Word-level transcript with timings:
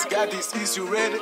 Yes, 0.00 0.12
got 0.12 0.30
this. 0.30 0.54
Is 0.54 0.76
you 0.76 0.86
ready? 0.86 1.18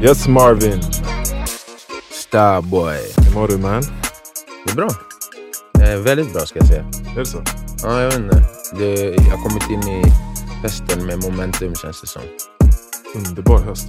Yes 0.00 0.28
Marvin, 0.28 0.80
Starboy. 2.10 2.96
hur 3.16 3.34
mår 3.34 3.48
du 3.48 3.58
man? 3.58 3.82
Det 4.64 4.70
är 4.70 4.74
bra. 4.74 4.90
Eh, 5.80 5.98
väldigt 5.98 6.32
bra 6.32 6.46
ska 6.46 6.58
jag 6.58 6.68
säga. 6.68 6.84
Är 7.16 7.18
det 7.18 7.26
så? 7.26 7.42
Ja, 7.82 8.00
jag 8.00 8.10
vet 8.10 8.18
inte. 8.18 8.44
Det, 8.78 9.14
jag 9.14 9.36
har 9.36 9.48
kommit 9.48 9.70
in 9.70 9.92
i 9.92 10.02
hösten 10.62 11.06
med 11.06 11.22
momentum 11.22 11.74
känns 11.74 12.00
det 12.00 12.06
som. 12.06 12.22
Underbar 13.14 13.58
höst. 13.58 13.88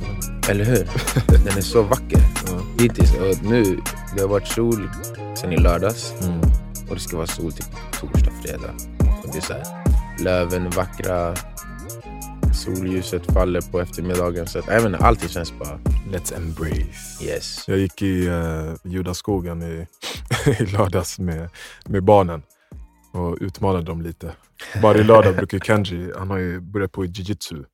Eller 0.49 0.65
hur? 0.65 0.89
Den 1.45 1.57
är 1.57 1.61
så 1.61 1.81
vacker. 1.81 2.20
Ja. 2.47 2.61
Hittills. 2.79 3.13
Och 3.15 3.43
nu, 3.43 3.79
det 4.15 4.21
har 4.21 4.27
varit 4.27 4.48
sol 4.48 4.89
sen 5.35 5.53
i 5.53 5.57
lördags. 5.57 6.13
Mm. 6.23 6.39
Och 6.89 6.95
det 6.95 7.01
ska 7.01 7.17
vara 7.17 7.27
sol 7.27 7.51
typ 7.51 7.65
torsdag, 7.99 8.31
fredag. 8.43 8.73
Och 9.23 9.29
det 9.31 9.38
är 9.38 9.41
så 9.41 9.53
här, 9.53 9.65
löven 10.23 10.70
vackra. 10.70 11.35
Solljuset 12.53 13.34
faller 13.34 13.61
på 13.71 13.79
eftermiddagen. 13.79 14.48
Så 14.48 14.59
att, 14.59 14.85
inte, 14.85 14.98
allting 14.98 15.29
känns 15.29 15.53
bara 15.59 15.79
Let's 16.12 16.37
embrace. 16.37 17.23
yes. 17.26 17.63
Jag 17.67 17.77
gick 17.77 18.01
i 18.01 18.27
uh, 18.27 18.73
Judaskogen 18.84 19.63
i, 19.63 19.87
i 20.59 20.65
lördags 20.65 21.20
med, 21.20 21.49
med 21.85 22.03
barnen 22.03 22.43
och 23.12 23.37
utmanade 23.41 23.84
dem 23.84 24.01
lite. 24.01 24.31
Bara 24.81 24.98
i 24.98 25.03
lördag 25.03 25.35
brukar 25.35 25.59
Kenji, 25.59 26.12
han 26.18 26.29
har 26.29 26.37
ju 26.37 26.59
börjat 26.59 26.91
på 26.91 27.05
jiu-jitsu. 27.05 27.65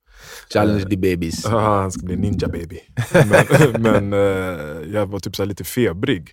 Challenge 0.54 0.86
the 0.90 0.98
babies. 0.98 1.46
Ah, 1.50 1.82
han 1.82 1.92
ska 1.92 2.06
bli 2.06 2.16
ninja 2.16 2.48
baby. 2.48 2.80
Men, 3.14 3.82
men 3.82 4.14
eh, 4.14 4.94
jag 4.94 5.06
var 5.06 5.20
typ 5.20 5.36
så 5.36 5.46
lite 5.46 5.64
febrig. 5.64 6.30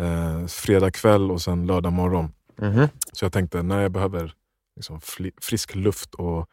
Uh, 0.00 0.46
fredag 0.46 0.90
kväll 0.90 1.30
och 1.30 1.42
sen 1.42 1.66
lördag 1.66 1.92
morgon. 1.92 2.28
Mhm. 2.60 2.88
Så 3.12 3.24
jag 3.24 3.32
tänkte, 3.32 3.62
när 3.62 3.80
jag 3.82 3.92
behöver 3.92 4.32
liksom, 4.76 5.00
frisk 5.42 5.74
luft 5.74 6.14
och 6.14 6.46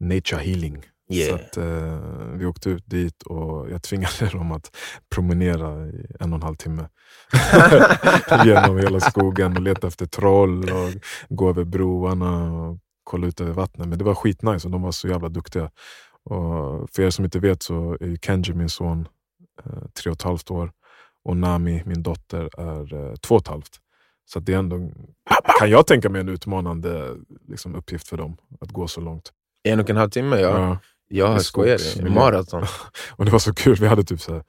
nature 0.00 0.40
healing. 0.40 0.82
Så 1.08 1.14
Yeah. 1.14 1.34
att, 1.34 1.56
eh, 1.56 1.98
vi 2.34 2.46
åkte 2.46 2.70
ut 2.70 2.84
dit 2.86 3.22
och 3.22 3.70
jag 3.70 3.82
tvingade 3.82 4.26
dem 4.32 4.52
att 4.52 4.76
promenera 5.14 5.86
i 5.86 6.06
en 6.20 6.32
och 6.32 6.36
en 6.36 6.42
halv 6.42 6.56
timme. 6.56 6.88
Genom 8.44 8.78
hela 8.78 9.00
skogen 9.00 9.56
och 9.56 9.62
leta 9.62 9.86
efter 9.86 10.06
troll 10.06 10.70
och 10.70 10.90
gå 11.28 11.48
över 11.48 11.64
broarna 11.64 12.52
och 12.52 12.78
kolla 13.04 13.26
ut 13.26 13.40
över 13.40 13.52
vattnet. 13.52 13.88
Men 13.88 13.98
det 13.98 14.04
var 14.04 14.14
skitnice 14.14 14.68
och 14.68 14.72
de 14.72 14.82
var 14.82 14.92
så 14.92 15.08
jävla 15.08 15.28
duktiga. 15.28 15.70
Och 16.24 16.90
för 16.90 17.02
er 17.02 17.10
som 17.10 17.24
inte 17.24 17.38
vet 17.38 17.62
så 17.62 17.96
är 18.00 18.16
Kenji 18.16 18.54
min 18.54 18.68
son 18.68 19.08
eh, 19.64 19.88
tre 19.94 20.10
och 20.10 20.16
ett 20.16 20.22
halvt 20.22 20.50
år 20.50 20.72
och 21.24 21.36
Nami, 21.36 21.82
min 21.86 22.02
dotter, 22.02 22.60
är 22.60 22.94
eh, 22.94 23.14
två 23.14 23.34
och 23.34 23.40
ett 23.40 23.48
halvt. 23.48 23.80
Så 24.24 24.40
det 24.40 24.54
är 24.54 24.58
ändå, 24.58 24.90
kan 25.58 25.70
jag 25.70 25.86
tänka 25.86 26.08
mig, 26.08 26.20
en 26.20 26.28
utmanande 26.28 27.16
liksom, 27.48 27.74
uppgift 27.74 28.08
för 28.08 28.16
dem 28.16 28.36
att 28.60 28.70
gå 28.70 28.88
så 28.88 29.00
långt. 29.00 29.32
En 29.62 29.80
och 29.80 29.90
en 29.90 29.96
halv 29.96 30.10
timme, 30.10 30.36
ja. 30.36 30.58
Ja. 30.58 30.78
Jag 31.08 31.42
skojar. 31.42 32.08
Maraton. 32.08 32.62
Och 33.10 33.24
det 33.24 33.30
var 33.30 33.38
så 33.38 33.54
kul, 33.54 33.76
vi 33.80 33.86
hade 33.86 34.04
typ 34.04 34.20
så 34.20 34.32
här 34.32 34.44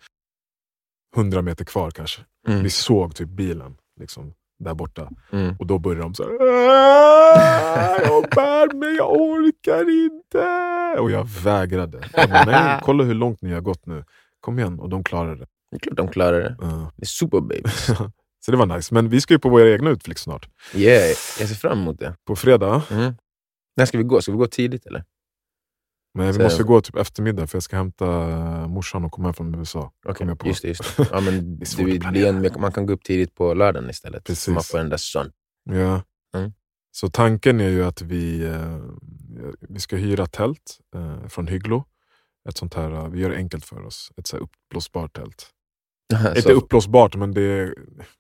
100 1.16 1.42
meter 1.42 1.66
kvar 1.66 1.92
kanske. 1.92 2.22
Mm. 2.48 2.64
Vi 2.64 2.70
såg 2.70 3.16
typ 3.16 3.30
bilen 3.30 3.78
liksom, 4.00 4.34
där 4.60 4.74
borta. 4.74 5.10
Mm. 5.32 5.56
Och 5.60 5.68
då 5.68 5.80
började 5.80 6.02
de 6.02 6.14
så 6.16 6.24
här, 6.24 6.30
"Aah, 6.32 8.02
Jag 8.04 8.24
bär 8.30 8.74
mig, 8.76 8.96
jag 8.96 9.12
orkar 9.12 10.06
inte. 10.06 11.02
Och 11.02 11.12
jag 11.12 11.28
vägrade. 11.44 12.02
Jag 12.14 12.30
bara, 12.30 12.46
Nej, 12.46 12.80
kolla 12.84 13.04
hur 13.04 13.14
långt 13.14 13.42
ni 13.42 13.54
har 13.54 13.62
gått 13.62 13.86
nu. 13.86 14.04
Kom 14.40 14.60
igen. 14.60 14.80
Och 14.80 14.90
de 14.90 15.04
klarade 15.04 15.36
det. 15.36 15.46
Det 15.72 15.78
är 15.78 15.80
klart 15.80 15.98
de 15.98 16.08
klarar 16.08 16.40
det. 16.42 16.56
Ja. 16.62 16.92
Det 16.96 17.04
är 17.04 17.08
super 17.08 17.40
babies. 17.40 17.86
Så 18.46 18.52
det 18.52 18.58
var 18.58 18.66
nice. 18.66 18.94
Men 18.94 19.10
vi 19.10 19.22
ska 19.22 19.34
ju 19.34 19.40
på 19.40 19.50
våra 19.50 19.70
egna 19.70 19.90
utflykt 19.90 20.20
snart. 20.20 20.50
Yeah, 20.76 21.08
jag 21.40 21.50
ser 21.50 21.56
fram 21.56 21.80
emot 21.82 22.00
det. 22.00 22.16
På 22.28 22.36
fredag. 22.36 22.82
Mm. 22.92 23.14
När 23.78 23.86
ska 23.86 23.98
vi 23.98 24.04
gå? 24.04 24.22
Ska 24.22 24.32
vi 24.32 24.38
gå 24.38 24.48
tidigt 24.48 24.86
eller? 24.86 25.04
Men 26.14 26.32
vi 26.32 26.44
måste 26.44 26.64
gå 26.64 26.82
typ 26.82 26.96
eftermiddag 26.96 27.48
för 27.48 27.56
jag 27.56 27.64
ska 27.64 27.76
hämta 27.76 28.08
morsan 28.68 29.06
och 29.06 29.12
komma 29.12 29.28
hem 29.28 29.34
från 29.34 29.56
USA. 29.56 29.92
Kom 30.18 30.30
jag 30.30 30.40
på. 30.40 30.48
just 30.48 30.62
det. 30.62 30.68
Just 30.68 30.98
det. 30.98 31.08
Ja, 31.12 31.22
men 31.22 31.60
Det 31.60 31.76
blir 32.12 32.26
en, 32.28 32.62
man 32.62 32.72
kan 32.72 32.86
gå 32.86 32.94
upp 32.94 33.04
tidigt 33.04 33.36
på 33.36 33.54
lördagen 33.54 33.90
istället. 33.90 34.24
Precis. 34.24 34.44
Så 34.44 34.52
man 34.52 34.64
får 34.64 34.78
den 34.78 34.90
där 34.90 34.98
sun. 34.98 35.32
Ja. 35.64 36.02
Mm. 36.38 36.54
Så 36.92 37.10
tanken 37.10 37.62
är 37.62 37.70
ju 37.70 37.84
att 37.86 38.02
vi, 38.02 38.46
eh, 38.46 38.80
vi 39.70 39.80
ska 39.80 39.96
hyra 39.96 40.26
tält 40.26 40.80
eh, 40.96 41.28
från 41.28 41.48
Hygglo. 41.48 41.84
Ett 42.50 42.58
sånt 42.58 42.74
här, 42.74 42.92
eh, 42.92 43.08
vi 43.10 43.20
gör 43.22 43.30
det 43.30 43.36
enkelt 43.36 43.66
för 43.66 43.86
oss. 43.86 44.12
Ett 44.18 44.28
så 44.28 44.36
här 44.38 44.44
uppblåsbart 44.44 45.14
tält. 45.16 45.50
Inte 46.28 46.42
Så, 46.42 46.52
uppblåsbart, 46.52 47.16
men 47.16 47.32
det 47.34 47.74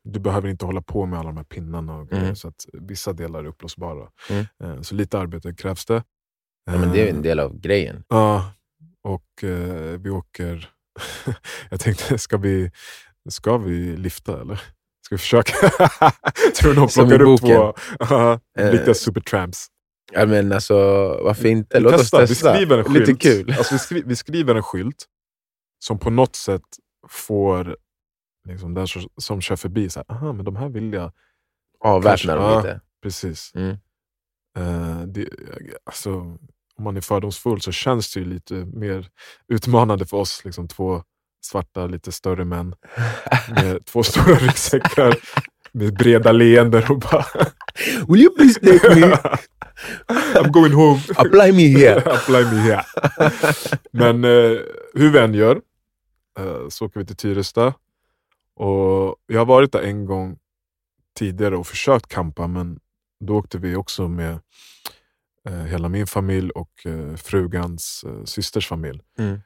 du 0.03 0.19
behöver 0.19 0.47
inte 0.49 0.65
hålla 0.65 0.81
på 0.81 1.05
med 1.05 1.19
alla 1.19 1.29
de 1.29 1.37
här 1.37 1.43
pinnarna. 1.43 1.95
Och 1.97 2.09
grejer, 2.09 2.23
Mm. 2.23 2.35
så 2.35 2.47
att 2.47 2.65
vissa 2.73 3.13
delar 3.13 3.39
är 3.39 3.45
uppblåsbara. 3.47 4.09
Mm. 4.29 4.45
Eh, 4.63 4.81
så 4.81 4.95
lite 4.95 5.19
arbete 5.19 5.53
krävs 5.53 5.85
det. 5.85 6.03
Ja, 6.65 6.77
men 6.77 6.91
det 6.91 7.01
är 7.01 7.07
Eh, 7.07 7.15
en 7.15 7.21
del 7.21 7.39
av 7.39 7.59
grejen. 7.59 8.03
Ja, 8.07 8.53
och 9.03 9.43
eh, 9.43 9.99
vi 9.99 10.09
åker... 10.09 10.69
jag 11.69 11.79
tänkte, 11.79 12.17
ska 12.17 12.37
vi, 12.37 12.71
ska 13.29 13.57
vi 13.57 13.97
lifta 13.97 14.41
eller? 14.41 14.55
Ska 15.05 15.15
vi 15.15 15.19
försöka? 15.19 15.53
Tror 16.59 16.73
någon 16.73 16.87
plockar 16.87 17.21
upp 17.21 17.39
två 17.39 17.73
Ja, 17.99 18.39
Eh, 18.59 18.71
riktiga 18.71 18.93
supertramps? 18.93 19.67
Ja, 20.11 20.25
men 20.25 20.51
alltså, 20.51 20.75
varför 21.23 21.47
inte? 21.47 21.79
Låt 21.79 21.93
testar, 21.97 22.23
oss 22.23 22.29
testa. 22.29 22.51
Vi 22.51 22.57
skriver 22.57 22.77
en 22.77 22.83
skylt. 22.83 23.07
Lite 23.07 23.19
kul. 23.19 23.55
Alltså, 23.57 23.75
vi, 23.75 23.79
skri, 23.79 24.03
vi 24.05 24.15
skriver 24.15 24.55
en 24.55 24.63
skylt 24.63 25.05
som 25.79 25.99
på 25.99 26.09
något 26.09 26.35
sätt 26.35 26.61
får 27.09 27.77
liksom, 28.49 28.73
den 28.73 28.87
som, 29.17 29.41
kör 29.41 29.55
förbi, 29.55 29.89
så 29.89 29.99
här, 29.99 30.15
aha, 30.15 30.33
men 30.33 30.45
de 30.45 30.55
här 30.55 30.69
vill 30.69 30.93
jag... 30.93 31.11
Avväpna 31.79 32.35
dem 32.35 32.57
lite. 32.57 32.81
Precis. 33.03 33.51
Mm. 33.55 33.77
Eh, 34.57 35.01
det, 35.01 35.29
alltså, 35.83 36.13
om 36.77 36.83
man 36.83 36.97
är 36.97 37.01
fördomsfull 37.01 37.61
så 37.61 37.71
känns 37.71 38.13
det 38.13 38.19
ju 38.19 38.25
lite 38.25 38.53
mer 38.53 39.09
utmanande 39.47 40.05
för 40.05 40.17
oss, 40.17 40.45
liksom, 40.45 40.67
två 40.67 41.03
svarta, 41.45 41.87
lite 41.87 42.11
större 42.11 42.45
män 42.45 42.75
med 43.49 43.85
två 43.85 44.03
stora 44.03 44.35
ryggsäckar 44.35 45.15
med 45.71 45.93
breda 45.93 46.31
leenden 46.31 46.83
och 46.89 46.99
bara 46.99 47.25
Will 48.07 48.21
you 48.21 48.35
please 48.35 48.59
take 48.59 48.95
me? 48.95 49.17
I'm 50.35 50.51
going 50.51 50.73
home. 50.73 51.01
Apply 51.17 51.51
me 51.51 51.67
here. 51.67 51.97
Apply 51.97 52.43
me 52.43 52.61
here. 52.61 52.83
Men 53.91 54.23
eh, 54.23 54.59
hur 54.93 55.11
vi 55.11 55.19
än 55.19 55.33
gör 55.33 55.61
eh, 56.39 56.69
så 56.69 56.85
åker 56.85 56.99
vi 56.99 57.05
till 57.05 57.15
Tyresta. 57.15 57.73
Och 58.55 59.15
jag 59.27 59.39
har 59.39 59.45
varit 59.45 59.71
där 59.71 59.81
en 59.81 60.05
gång 60.05 60.37
tidigare 61.17 61.57
och 61.57 61.67
försökt 61.67 62.07
campa 62.07 62.47
men 62.47 62.79
då 63.25 63.37
åkte 63.37 63.57
vi 63.57 63.75
också 63.75 64.07
med 64.07 64.39
eh, 65.49 65.63
hela 65.63 65.89
min 65.89 66.07
familj 66.07 66.51
och 66.51 66.85
eh, 66.85 67.15
frugans 67.15 68.05
eh, 68.07 68.23
systers 68.23 68.67
familj. 68.67 69.01
Mm. 69.17 69.41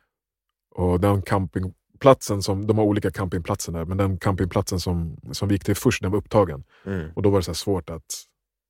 Och 0.76 1.00
den 1.00 1.22
campingplatsen, 1.22 2.44
som, 2.44 2.68
de 2.68 2.78
har 2.78 2.86
olika 2.86 3.12
campingplatser 3.12 3.72
där, 3.72 3.86
men 3.86 3.98
den 3.98 4.18
campingplatsen 4.18 4.80
som, 4.80 5.18
som 5.32 5.48
vi 5.48 5.56
gick 5.56 5.64
till 5.64 5.76
först, 5.76 6.02
den 6.02 6.12
var 6.12 6.18
upptagen. 6.18 6.64
Mm. 6.86 7.12
Och 7.16 7.22
då 7.22 7.30
var 7.30 7.40
det 7.40 7.44
så 7.44 7.54
svårt 7.54 7.90
att, 7.90 8.24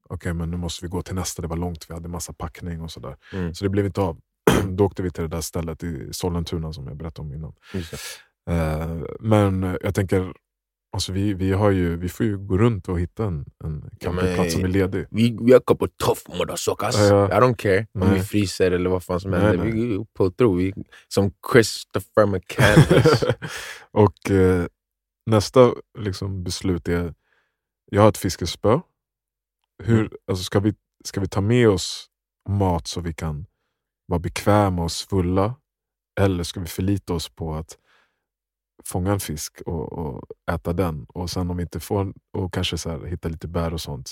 okej 0.09 0.33
men 0.33 0.51
nu 0.51 0.57
måste 0.57 0.85
vi 0.85 0.89
gå 0.89 1.01
till 1.01 1.15
nästa, 1.15 1.41
det 1.41 1.47
var 1.47 1.57
långt, 1.57 1.85
vi 1.89 1.93
hade 1.93 2.09
massa 2.09 2.33
packning 2.33 2.81
och 2.81 2.91
sådär. 2.91 3.15
Mm. 3.33 3.53
Så 3.53 3.63
det 3.65 3.69
blev 3.69 3.85
inte 3.85 4.01
av. 4.01 4.19
då 4.69 4.85
åkte 4.85 5.03
vi 5.03 5.11
till 5.11 5.21
det 5.21 5.27
där 5.27 5.41
stället 5.41 5.83
i 5.83 6.13
Sollentuna 6.13 6.73
som 6.73 6.87
jag 6.87 6.97
berättade 6.97 7.27
om 7.27 7.33
innan. 7.33 7.53
Eh, 8.49 9.01
men 9.19 9.77
jag 9.81 9.95
tänker, 9.95 10.33
alltså 10.93 11.11
vi, 11.11 11.33
vi, 11.33 11.51
har 11.51 11.71
ju, 11.71 11.95
vi 11.97 12.09
får 12.09 12.25
ju 12.25 12.37
gå 12.37 12.57
runt 12.57 12.89
och 12.89 12.99
hitta 12.99 13.25
en, 13.25 13.45
en 13.63 13.89
campingplats 13.99 14.53
som 14.53 14.63
är 14.63 14.67
ledig. 14.67 15.05
Vi, 15.11 15.37
vi 15.41 15.53
är 15.53 15.59
couple 15.59 15.87
tough 16.05 16.37
motherfuckers. 16.37 16.95
Ja. 16.95 17.27
I 17.27 17.31
don't 17.41 17.55
care 17.55 17.87
om 17.93 17.99
Nej. 18.07 18.13
vi 18.13 18.19
fryser 18.25 18.71
eller 18.71 18.89
vad 18.89 19.03
fan 19.03 19.19
som 19.19 19.33
händer. 19.33 19.57
nej. 19.57 19.71
Vi 19.71 20.05
på 20.13 20.31
tro. 20.31 20.55
Vi, 20.55 20.73
som 21.07 21.31
Christopher 21.53 22.25
McCandless. 22.25 23.23
och 23.91 24.31
eh, 24.31 24.65
nästa 25.25 25.73
liksom, 25.99 26.43
beslut 26.43 26.87
är, 26.87 27.13
jag 27.91 28.01
har 28.01 28.09
ett 28.09 28.17
fiskespö. 28.17 28.79
Hur, 29.83 29.99
Mm. 29.99 30.11
alltså, 30.27 30.43
ska, 30.43 30.59
vi, 30.59 30.73
ska 31.03 31.21
vi 31.21 31.27
ta 31.27 31.41
med 31.41 31.69
oss 31.69 32.07
mat 32.49 32.87
så 32.87 33.01
vi 33.01 33.13
kan 33.13 33.45
vara 34.05 34.19
bekväma 34.19 34.83
och 34.83 34.91
svulla? 34.91 35.55
Eller 36.19 36.43
ska 36.43 36.59
vi 36.59 36.65
förlita 36.67 37.13
oss 37.13 37.29
på 37.29 37.53
att 37.55 37.77
fånga 38.91 39.11
en 39.11 39.19
fisk 39.19 39.61
och, 39.65 39.93
och 39.93 40.23
äta 40.51 40.73
den? 40.73 41.05
Och 41.09 41.29
sen 41.29 41.49
om 41.49 41.57
vi 41.57 41.63
inte 41.63 41.79
får, 41.79 42.13
och 42.37 42.53
kanske 42.53 42.77
så 42.77 42.89
här, 42.89 43.05
hitta 43.05 43.29
lite 43.29 43.47
bär 43.47 43.73
och 43.73 43.81
sånt. 43.81 44.11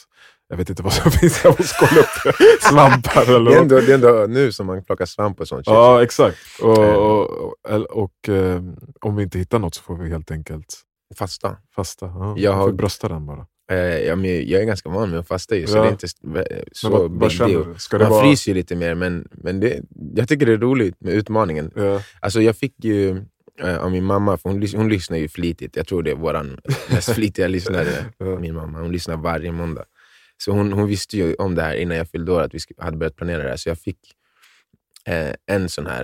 Jag 0.49 0.57
vet 0.57 0.69
inte 0.69 0.83
vad 0.83 0.93
som 0.93 1.11
finns, 1.19 1.43
jag 1.43 1.59
måste 1.59 1.75
kolla 1.85 2.01
upp. 2.01 2.35
Svampar 2.61 3.35
eller 3.35 3.51
det, 3.51 3.57
är 3.57 3.61
ändå, 3.61 3.75
det 3.79 3.91
är 3.91 3.95
ändå 3.95 4.25
nu 4.29 4.51
som 4.51 4.65
man 4.67 4.83
plockar 4.83 5.05
svamp 5.05 5.39
och 5.39 5.47
sånt. 5.47 5.63
Ja, 5.67 6.03
exakt. 6.03 6.37
Och, 6.61 6.77
Eh. 6.83 6.93
och, 6.95 7.29
och, 7.31 8.03
och 8.03 8.29
eh, 8.29 8.61
om 9.01 9.15
vi 9.15 9.23
inte 9.23 9.39
hittar 9.39 9.59
något 9.59 9.75
så 9.75 9.81
får 9.83 9.95
vi 9.97 10.09
helt 10.09 10.31
enkelt 10.31 10.81
Fasta. 11.15 11.57
fasta. 11.75 12.05
Ja, 12.05 12.35
Jag 12.37 12.53
har- 12.53 12.71
brösta 12.71 13.07
den 13.07 13.25
bara. 13.25 13.45
Eh, 13.71 13.77
ja, 13.77 14.15
men 14.15 14.49
jag 14.49 14.61
är 14.61 14.65
ganska 14.65 14.89
van 14.89 15.09
med 15.09 15.19
att 15.19 15.27
fasta 15.27 15.55
ju, 15.55 15.67
så 15.67 15.77
Ja. 15.77 15.81
det 15.81 15.87
är 15.87 15.91
inte 15.91 16.07
så 16.71 16.89
vad, 16.89 17.11
vad 17.11 17.31
Man 18.01 18.09
vara... 18.11 18.21
fryser 18.23 18.51
ju 18.51 18.55
lite 18.55 18.75
mer, 18.75 18.95
men, 18.95 19.27
men 19.31 19.59
det, 19.59 19.81
jag 20.15 20.27
tycker 20.27 20.45
det 20.45 20.53
är 20.53 20.57
roligt 20.57 21.01
med 21.01 21.13
utmaningen. 21.13 21.71
Ja, 21.75 22.01
Alltså 22.19 22.41
jag 22.41 22.55
fick 22.55 22.83
ju 22.83 23.25
Eh, 23.61 23.77
av 23.77 23.91
min 23.91 24.03
mamma, 24.03 24.37
för 24.37 24.49
hon, 24.49 24.63
lys- 24.63 24.75
hon 24.77 24.89
lyssnar 24.89 25.17
ju 25.17 25.27
flitigt. 25.29 25.75
Jag 25.75 25.87
tror 25.87 26.03
det 26.03 26.11
är 26.11 26.15
vår 26.15 26.59
mest 26.93 27.13
flitiga 27.13 27.47
lyssnare, 27.47 28.05
min 28.39 28.55
mamma. 28.55 28.79
Hon 28.79 28.91
lyssnar 28.91 29.17
varje 29.17 29.51
måndag. 29.51 29.83
Så 30.37 30.51
hon, 30.51 30.73
hon 30.73 30.87
visste 30.87 31.17
ju 31.17 31.33
om 31.35 31.55
det 31.55 31.61
här 31.61 31.75
innan 31.75 31.97
jag 31.97 32.09
fyllde 32.09 32.31
år, 32.31 32.41
att 32.41 32.53
vi 32.53 32.59
hade 32.77 32.97
börjat 32.97 33.15
planera 33.15 33.43
det 33.43 33.49
här. 33.49 33.57
Så 33.57 33.69
jag 33.69 33.79
fick 33.79 33.97
eh, 35.07 35.31
en 35.51 35.69
sån 35.69 35.85
här, 35.87 36.03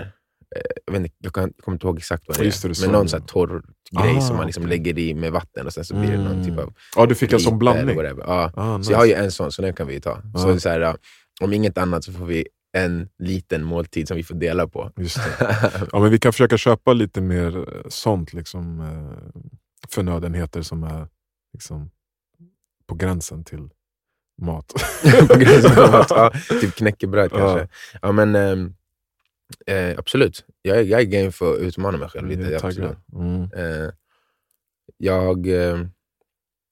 eh, 0.55 0.61
jag, 0.85 0.93
vet 0.93 1.01
inte, 1.01 1.15
jag, 1.19 1.33
kan, 1.33 1.43
jag 1.43 1.63
kommer 1.65 1.75
inte 1.75 1.87
ihåg 1.87 1.97
exakt 1.97 2.23
vad 2.27 2.37
det 2.37 2.43
Just 2.45 2.61
det, 2.63 2.69
är, 2.69 2.73
sa 2.73 2.85
men 2.85 2.93
någon 2.93 3.03
det. 3.03 3.09
sån 3.09 3.21
torr 3.25 3.63
grej 4.01 4.17
Ah, 4.17 4.21
som 4.21 4.35
man 4.37 4.45
liksom 4.45 4.67
lägger 4.67 4.99
i 4.99 5.13
med 5.13 5.31
vatten 5.31 5.65
och 5.65 5.73
sen 5.73 5.85
så 5.85 5.95
blir 5.95 6.11
det 6.11 6.17
någon 6.17 6.31
Mm. 6.31 6.45
typ 6.45 6.59
av 6.59 6.73
Ja, 6.95 7.05
du 7.05 7.15
fick 7.15 7.33
en 7.33 7.39
sån 7.39 7.59
blandning. 7.59 7.97
Ja. 7.99 8.51
Ah, 8.55 8.77
nice. 8.77 8.87
Så 8.87 8.91
jag 8.93 8.97
har 8.97 9.05
ju 9.05 9.13
en 9.13 9.31
sån, 9.31 9.51
så 9.51 9.61
den 9.61 9.73
kan 9.73 9.87
vi 9.87 9.93
ju 9.93 9.99
ta. 9.99 10.21
Så 10.37 10.47
det 10.47 10.53
är 10.53 10.57
så 10.57 10.69
här, 10.69 10.95
om 11.41 11.53
inget 11.53 11.77
annat 11.77 12.03
så 12.03 12.11
får 12.11 12.25
vi 12.25 12.47
en 12.73 13.09
liten 13.19 13.63
måltid 13.63 14.07
som 14.07 14.17
vi 14.17 14.23
får 14.23 14.35
dela 14.35 14.67
på. 14.67 14.91
Just 14.97 15.15
det. 15.17 15.71
Ja, 15.91 15.99
men 15.99 16.11
vi 16.11 16.19
kan 16.19 16.33
försöka 16.33 16.57
köpa 16.57 16.93
lite 16.93 17.21
mer 17.21 17.57
eh, 17.57 17.89
sånt, 17.89 18.33
liksom, 18.33 18.79
eh, 18.81 19.41
förnödenheter 19.89 20.61
som 20.61 20.83
är 20.83 21.07
liksom, 21.53 21.91
på 22.87 22.95
gränsen 22.95 23.43
till 23.43 23.69
mat. 24.41 24.73
på 25.29 25.39
gränsen 25.39 25.79
av 25.83 25.95
att, 25.95 26.09
ja, 26.09 26.31
typ 26.61 26.75
knäckebröd 26.75 27.29
Ja. 27.33 27.37
kanske. 27.37 27.67
Ja, 28.01 28.11
men, 28.11 28.35
ehm, 28.35 28.73
eh, 29.67 29.95
absolut, 29.99 30.45
jag, 30.61 30.77
är- 30.77 30.83
jag 30.83 31.01
är 31.01 31.05
game 31.05 31.31
för 31.31 31.53
att 31.53 31.59
utmana 31.59 31.97
mig 31.97 32.09
själv 32.09 32.27
lite. 32.27 32.41
Jag 32.41 32.65
Absolut. 32.65 32.97
Mm. 33.13 33.41
Eh, 33.43 33.89
jag, 34.97 35.47
eh, 35.47 35.85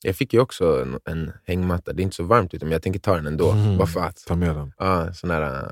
jag 0.01 0.15
fick 0.15 0.33
ju 0.33 0.39
också 0.39 0.81
en, 0.81 0.99
en 1.05 1.31
hängmatta. 1.45 1.93
Det 1.93 2.01
är 2.01 2.03
inte 2.03 2.15
så 2.15 2.23
varmt 2.23 2.53
ute, 2.53 2.65
men 2.65 2.71
jag 2.71 2.81
tänker 2.81 2.99
ta 2.99 3.15
den 3.15 3.27
ändå. 3.27 3.51
Mm. 3.51 3.77
Bara 3.77 3.87
för 3.87 3.99
att. 3.99 4.23
Ta 4.27 4.35
med 4.35 4.55
den. 4.55 4.73
Ja, 4.77 5.13
sån 5.13 5.29
här 5.29 5.63
uh, 5.65 5.71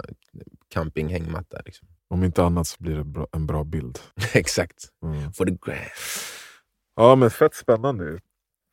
campinghängmatta. 0.74 1.62
Liksom. 1.66 1.88
Om 2.10 2.24
inte 2.24 2.44
annat 2.44 2.68
så 2.68 2.76
blir 2.80 2.96
det 2.96 3.04
bra, 3.04 3.28
en 3.32 3.48
bra 3.48 3.64
bild. 3.64 4.00
Exakt. 4.34 4.88
Mm. 5.04 5.34
For 5.34 5.46
the 5.46 5.52
gram. 5.52 5.78
Ja, 6.96 7.16
men 7.16 7.30
fett 7.30 7.56
spännande. 7.56 8.20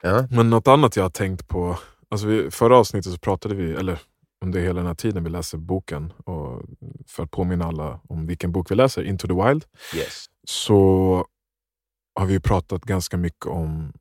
Ja. 0.02 0.26
Men 0.30 0.50
något 0.50 0.68
annat 0.68 0.96
jag 0.96 1.02
har 1.02 1.10
tänkt 1.10 1.48
på. 1.48 1.78
Alltså 2.08 2.26
vi, 2.26 2.50
förra 2.50 2.76
avsnittet 2.78 3.12
så 3.12 3.18
pratade 3.18 3.54
vi, 3.54 3.72
eller 3.72 3.98
under 4.44 4.60
hela 4.60 4.74
den 4.74 4.86
här 4.86 4.94
tiden 4.94 5.24
vi 5.24 5.30
läser 5.30 5.58
boken, 5.58 6.12
och 6.12 6.62
för 7.06 7.22
att 7.22 7.30
påminna 7.30 7.64
alla 7.64 8.00
om 8.08 8.26
vilken 8.26 8.52
bok 8.52 8.70
vi 8.70 8.74
läser, 8.74 9.02
Into 9.02 9.28
the 9.28 9.34
Wild, 9.34 9.64
Yes. 9.96 10.26
så 10.46 11.26
har 12.14 12.26
vi 12.26 12.32
ju 12.32 12.40
pratat 12.40 12.82
ganska 12.82 13.16
mycket 13.16 13.46
om 13.46 13.92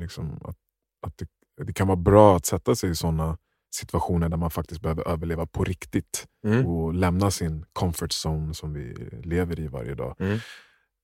liksom, 0.00 0.40
att, 0.44 0.56
att 1.04 1.18
det, 1.18 1.26
det 1.64 1.72
kan 1.72 1.86
vara 1.86 1.96
bra 1.96 2.36
att 2.36 2.46
sätta 2.46 2.74
sig 2.74 2.90
i 2.90 2.94
sådana 2.94 3.38
situationer 3.74 4.28
där 4.28 4.36
man 4.36 4.50
faktiskt 4.50 4.80
behöver 4.80 5.08
överleva 5.08 5.46
på 5.46 5.64
riktigt 5.64 6.26
Mm. 6.46 6.66
och 6.66 6.94
lämna 6.94 7.30
sin 7.30 7.64
comfort 7.72 8.10
zone 8.26 8.54
som 8.54 8.72
vi 8.72 8.94
lever 9.24 9.60
i 9.60 9.68
varje 9.68 9.94
dag. 9.94 10.16
Mm. 10.18 10.38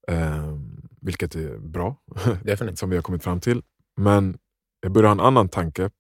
Ehm, 0.08 0.88
vilket 1.00 1.35
är 1.35 1.58
bra, 1.58 1.97
som 2.75 2.91
vi 2.91 2.97
har 2.97 3.02
kommit 3.02 3.25
fram 3.25 3.41
till. 3.41 3.62
Men 3.97 4.38
jag 4.81 4.93
börjar 4.93 5.08
ha 5.08 5.12
en 5.12 5.20
annan 5.20 5.49
tanke. 5.49 5.91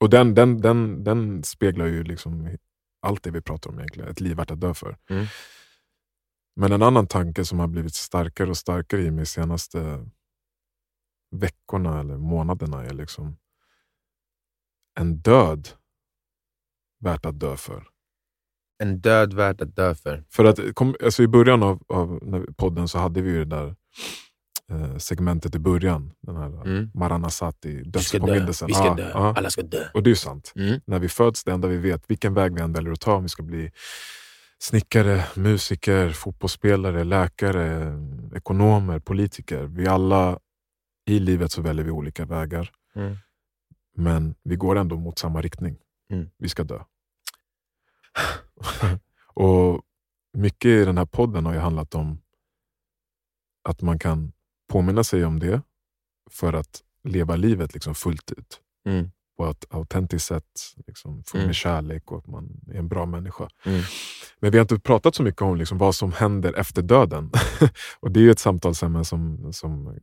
Och 0.00 0.10
den, 0.10 0.34
den, 0.34 0.60
den, 0.60 1.04
den 1.04 1.42
speglar 1.44 1.86
ju 1.86 2.04
liksom 2.04 2.56
allt 3.02 3.22
det 3.22 3.30
vi 3.30 3.40
pratar 3.40 3.70
om 3.70 3.78
egentligen. 3.78 4.10
Ett 4.10 4.20
liv 4.20 4.36
värt 4.36 4.50
att 4.50 4.60
dö 4.60 4.74
för. 4.74 4.96
Mm. 5.10 5.26
Men 6.56 6.72
en 6.72 6.82
annan 6.82 7.06
tanke 7.06 7.44
som 7.44 7.58
har 7.58 7.66
blivit 7.66 7.94
starkare 7.94 8.50
och 8.50 8.56
starkare 8.56 9.02
i 9.02 9.10
mig 9.10 9.26
senaste 9.26 10.08
veckorna 11.30 12.00
eller 12.00 12.16
månaderna 12.16 12.84
är 12.84 12.94
liksom 12.94 13.36
en 15.00 15.16
död 15.16 15.68
värt 17.00 17.26
att 17.26 17.40
dö 17.40 17.56
för. 17.56 17.84
En 18.82 19.00
död 19.00 19.32
värd 19.32 19.62
att 19.62 19.76
dö 19.76 19.94
för. 19.94 20.24
För 20.30 20.44
att 20.44 20.74
kom, 20.74 20.94
alltså 21.04 21.22
I 21.22 21.28
början 21.28 21.62
av, 21.62 21.82
av 21.88 22.20
podden 22.56 22.88
så 22.88 22.98
hade 22.98 23.22
vi 23.22 23.30
ju 23.30 23.44
det 23.44 23.56
där 23.56 23.76
eh, 24.72 24.96
segmentet 24.96 25.54
i 25.54 25.58
början. 25.58 26.12
Den 26.22 26.36
här 26.36 26.48
Mm. 26.66 26.90
Maranasati, 26.94 27.68
Vi 27.68 28.00
ska 28.00 28.18
dö. 28.18 28.26
dödspåminnelsen. 28.26 28.66
Vi 28.68 28.74
ska 28.74 28.94
dö. 28.94 29.10
ja. 29.14 29.34
Alla 29.36 29.50
ska 29.50 29.62
dö. 29.62 29.84
Och 29.94 30.02
det 30.02 30.10
är 30.10 30.14
sant. 30.14 30.52
Mm. 30.56 30.80
När 30.86 30.98
vi 30.98 31.08
föds, 31.08 31.44
det 31.44 31.52
enda 31.52 31.68
vi 31.68 31.76
vet, 31.76 32.10
vilken 32.10 32.34
väg 32.34 32.54
vi 32.54 32.60
än 32.60 32.72
väljer 32.72 32.92
att 32.92 33.00
ta, 33.00 33.14
om 33.14 33.22
vi 33.22 33.28
ska 33.28 33.42
bli 33.42 33.70
snickare, 34.58 35.24
musiker, 35.36 36.10
fotbollsspelare, 36.10 37.04
läkare, 37.04 37.92
ekonomer, 38.36 38.98
politiker. 38.98 39.62
Vi 39.64 39.86
alla, 39.86 40.38
i 41.08 41.18
livet 41.20 41.52
så 41.52 41.62
väljer 41.62 41.84
vi 41.84 41.90
olika 41.90 42.24
vägar. 42.26 42.70
Mm. 42.94 43.16
Men 43.96 44.34
vi 44.42 44.56
går 44.56 44.76
ändå 44.76 44.96
mot 44.96 45.18
samma 45.18 45.40
riktning. 45.40 45.78
Mm. 46.12 46.30
Vi 46.38 46.48
ska 46.48 46.64
dö. 46.64 46.82
och 49.34 49.82
Mycket 50.32 50.68
i 50.68 50.84
den 50.84 50.98
här 50.98 51.04
podden 51.04 51.46
har 51.46 51.52
ju 51.52 51.58
handlat 51.58 51.94
om 51.94 52.20
att 53.64 53.82
man 53.82 53.98
kan 53.98 54.32
påminna 54.68 55.04
sig 55.04 55.24
om 55.24 55.38
det 55.38 55.62
för 56.30 56.52
att 56.52 56.82
leva 57.04 57.36
livet 57.36 57.74
liksom 57.74 57.94
fullt 57.94 58.32
ut. 58.32 58.60
Mm. 58.86 59.10
På 59.36 59.46
ett 59.46 59.64
autentiskt 59.70 60.28
sätt, 60.28 60.44
liksom, 60.86 61.24
full 61.24 61.38
med 61.38 61.44
Mm. 61.44 61.54
kärlek 61.54 62.12
och 62.12 62.18
att 62.18 62.26
man 62.26 62.60
är 62.72 62.78
en 62.78 62.88
bra 62.88 63.06
människa. 63.06 63.48
Mm. 63.64 63.82
Men 64.40 64.50
vi 64.50 64.58
har 64.58 64.62
inte 64.62 64.78
pratat 64.78 65.14
så 65.14 65.22
mycket 65.22 65.42
om 65.42 65.56
liksom 65.56 65.78
vad 65.78 65.94
som 65.94 66.12
händer 66.12 66.52
efter 66.54 66.82
döden. 66.82 67.30
och 68.00 68.10
Det 68.12 68.20
är 68.20 68.30
ett 68.30 68.38
samtalsämne 68.38 69.04
som, 69.04 69.52
som 69.52 69.98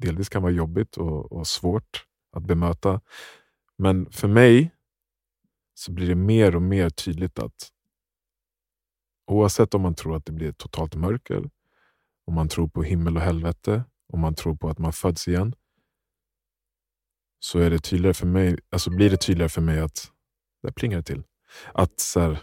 delvis 0.00 0.28
kan 0.28 0.42
vara 0.42 0.52
jobbigt 0.52 0.96
och, 0.96 1.32
och 1.32 1.46
svårt 1.46 2.06
att 2.32 2.42
bemöta. 2.42 3.00
Men 3.78 4.10
för 4.10 4.28
mig 4.28 4.74
så 5.74 5.92
blir 5.92 6.08
det 6.08 6.14
mer 6.14 6.56
och 6.56 6.62
mer 6.62 6.90
tydligt 6.90 7.38
att 7.38 7.72
oavsett 9.26 9.74
om 9.74 9.82
man 9.82 9.94
tror 9.94 10.16
att 10.16 10.26
det 10.26 10.32
blir 10.32 10.52
totalt 10.52 10.94
mörker, 10.94 11.50
om 12.26 12.34
man 12.34 12.48
tror 12.48 12.68
på 12.68 12.82
himmel 12.82 13.16
och 13.16 13.22
helvete, 13.22 13.84
om 14.12 14.20
man 14.20 14.34
tror 14.34 14.56
på 14.56 14.68
att 14.68 14.78
man 14.78 14.92
föds 14.92 15.28
igen, 15.28 15.54
så 17.40 17.58
är 17.58 17.70
det 17.70 17.78
tydligare 17.78 18.14
för 18.14 18.26
mig, 18.26 18.58
alltså 18.70 18.90
blir 18.90 19.10
det 19.10 19.16
tydligare 19.16 19.48
för 19.48 19.60
mig 19.60 19.80
att, 19.80 20.12
där 20.62 20.70
plingar 20.70 20.96
det 20.96 21.02
till, 21.02 21.22
att 21.74 22.00
så 22.00 22.20
här, 22.20 22.38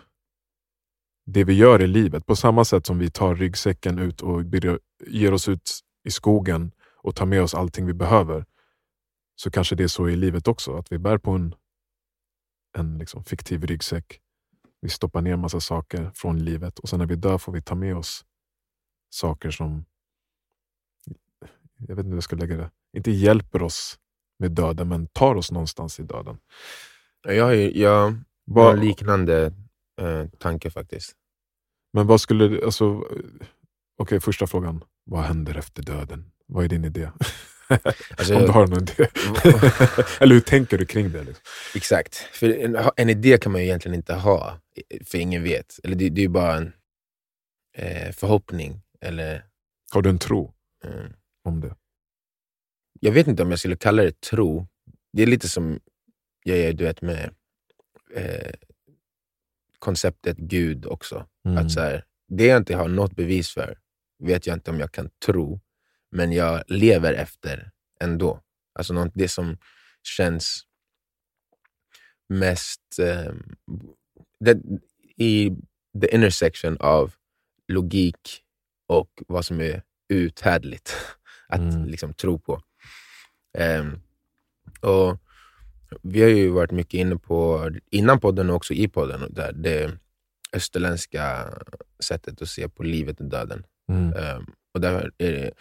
det 1.26 1.44
vi 1.44 1.54
gör 1.54 1.82
i 1.82 1.88
livet, 1.88 2.26
på 2.26 2.36
samma 2.36 2.66
sätt 2.66 2.86
som 2.86 3.00
vi 3.00 3.12
tar 3.12 3.36
ryggsäcken 3.36 4.00
ut 4.00 4.22
och 4.22 4.44
ger 5.08 5.34
oss 5.34 5.50
ut 5.50 5.80
i 6.04 6.12
skogen 6.12 6.72
och 7.08 7.16
tar 7.16 7.26
med 7.26 7.42
oss 7.42 7.54
allting 7.54 7.86
vi 7.86 7.94
behöver, 7.94 8.46
så 9.36 9.52
kanske 9.52 9.76
det 9.76 9.84
är 9.84 9.88
så 9.88 10.10
i 10.10 10.16
livet 10.16 10.48
också, 10.48 10.78
att 10.78 10.92
vi 10.92 10.98
bär 10.98 11.18
på 11.18 11.32
en, 11.32 11.56
en 12.78 12.98
liksom 12.98 13.24
fiktiv 13.24 13.66
ryggsäck. 13.66 14.20
Vi 14.82 14.90
stoppar 14.90 15.22
ner 15.22 15.36
massa 15.36 15.60
saker 15.60 16.12
från 16.16 16.40
livet 16.40 16.80
och 16.80 16.90
sen 16.90 17.00
när 17.00 17.06
vi 17.06 17.16
dör 17.16 17.38
får 17.38 17.52
vi 17.52 17.62
ta 17.62 17.76
med 17.76 17.98
oss 17.98 18.26
saker 19.10 19.52
som, 19.52 19.86
jag 21.78 21.96
vet 21.96 22.00
inte 22.00 22.10
hur 22.10 22.16
jag 22.16 22.24
ska 22.24 22.36
lägga 22.36 22.58
det, 22.58 22.72
inte 22.98 23.12
hjälper 23.12 23.62
oss 23.64 24.00
med 24.40 24.52
döden 24.52 24.88
men 24.88 25.08
tar 25.08 25.36
oss 25.36 25.52
någonstans 25.52 26.00
i 26.00 26.04
döden. 26.04 26.38
Jag 27.22 27.56
jag, 27.56 27.76
jag 27.76 28.16
har 28.54 28.74
en 28.74 28.80
liknande 28.80 29.54
eh, 30.02 30.28
tanke 30.28 30.72
faktiskt. 30.72 31.16
men 31.94 32.08
vad 32.08 32.22
skulle, 32.22 32.66
alltså, 32.66 33.04
okej 33.98 34.20
första 34.20 34.48
frågan, 34.48 34.84
vad 35.04 35.24
händer 35.24 35.58
efter 35.58 35.84
döden? 35.84 36.32
Vad 36.58 36.66
är 36.66 36.70
din 36.70 36.86
idé? 36.86 37.10
Alltså, 38.18 38.36
Om 38.36 38.42
du 38.42 38.48
har 38.48 38.68
någon 38.68 38.84
idé. 38.84 39.08
Eller 40.20 40.34
hur 40.34 40.42
tänker 40.42 40.78
du 40.78 40.86
kring 40.86 41.12
det? 41.12 41.24
Liksom? 41.24 41.44
Exakt. 41.76 42.16
För 42.16 42.50
en, 42.50 42.78
en 42.96 43.10
idé 43.10 43.38
kan 43.38 43.52
man 43.52 43.62
ju 43.62 43.68
egentligen 43.68 43.96
inte 43.96 44.14
ha, 44.14 44.60
för 45.06 45.18
ingen 45.18 45.44
vet. 45.44 45.80
Eller 45.84 45.96
det, 45.96 46.10
det 46.10 46.22
är 46.22 46.24
ju 46.24 46.30
bara 46.30 46.56
en 46.56 46.74
eh, 47.74 48.12
förhoppning. 48.12 48.82
Eller, 49.02 49.46
Har 49.92 50.02
du 50.02 50.10
en 50.10 50.20
tro 50.20 50.54
eh, 50.84 51.06
om 51.44 51.62
det? 51.62 51.76
jag 53.00 53.12
vet 53.12 53.28
inte 53.28 53.44
om 53.44 53.50
jag 53.50 53.60
skulle 53.60 53.78
kalla 53.78 54.04
det 54.04 54.22
tro. 54.22 54.68
Det 55.14 55.24
är 55.24 55.28
lite 55.28 55.50
som 55.50 55.80
jag 56.44 56.58
är 56.58 56.74
du 56.74 56.84
vet, 56.84 57.02
med 57.02 57.34
eh, 58.14 58.54
konceptet 59.80 60.38
Gud 60.38 60.86
också. 60.86 61.26
Mm. 61.46 61.58
Att 61.58 61.72
så 61.72 61.80
här, 61.80 62.06
det 62.28 62.46
jag 62.46 62.58
inte 62.58 62.76
har 62.76 62.88
något 62.88 63.16
bevis 63.16 63.50
för 63.50 63.78
vet 64.20 64.48
jag 64.48 64.56
inte 64.56 64.72
om 64.72 64.80
jag 64.80 64.92
kan 64.92 65.10
tro, 65.26 65.60
men 66.12 66.32
jag 66.32 66.64
lever 66.68 67.14
efter 67.14 67.72
ändå. 68.02 68.42
Alltså 68.80 68.94
något, 68.94 69.12
det 69.16 69.28
som 69.28 69.58
känns 70.04 70.64
mest 72.30 73.00
eh, 73.00 73.34
det, 74.40 74.58
i 75.18 75.52
the 76.02 76.16
intersection 76.16 76.78
av 76.80 77.14
logik 77.68 78.44
och 78.88 79.10
vad 79.28 79.46
som 79.46 79.62
är 79.62 79.84
uthärdligt 80.10 80.96
att 81.48 81.60
Mm. 81.60 81.86
liksom 81.86 82.14
tro 82.14 82.40
på. 82.40 82.62
Ehm, 83.58 84.02
och 84.82 85.18
Vi 86.02 86.22
har 86.22 86.30
ju 86.30 86.50
varit 86.50 86.72
mycket 86.72 86.94
inne 86.94 87.18
på, 87.18 87.70
innan 87.92 88.20
podden 88.20 88.50
och 88.50 88.56
också 88.56 88.74
i 88.74 88.88
podden, 88.88 89.34
där 89.34 89.54
det 89.54 89.92
österländska 90.54 91.54
sättet 92.00 92.42
att 92.42 92.50
se 92.50 92.70
på 92.70 92.84
livet 92.84 93.20
och 93.20 93.26
döden. 93.26 93.66
Mm. 93.90 94.14
Ehm, 94.14 94.46
och 94.74 94.82
där 94.82 95.12
är 95.18 95.32
det, 95.32 95.52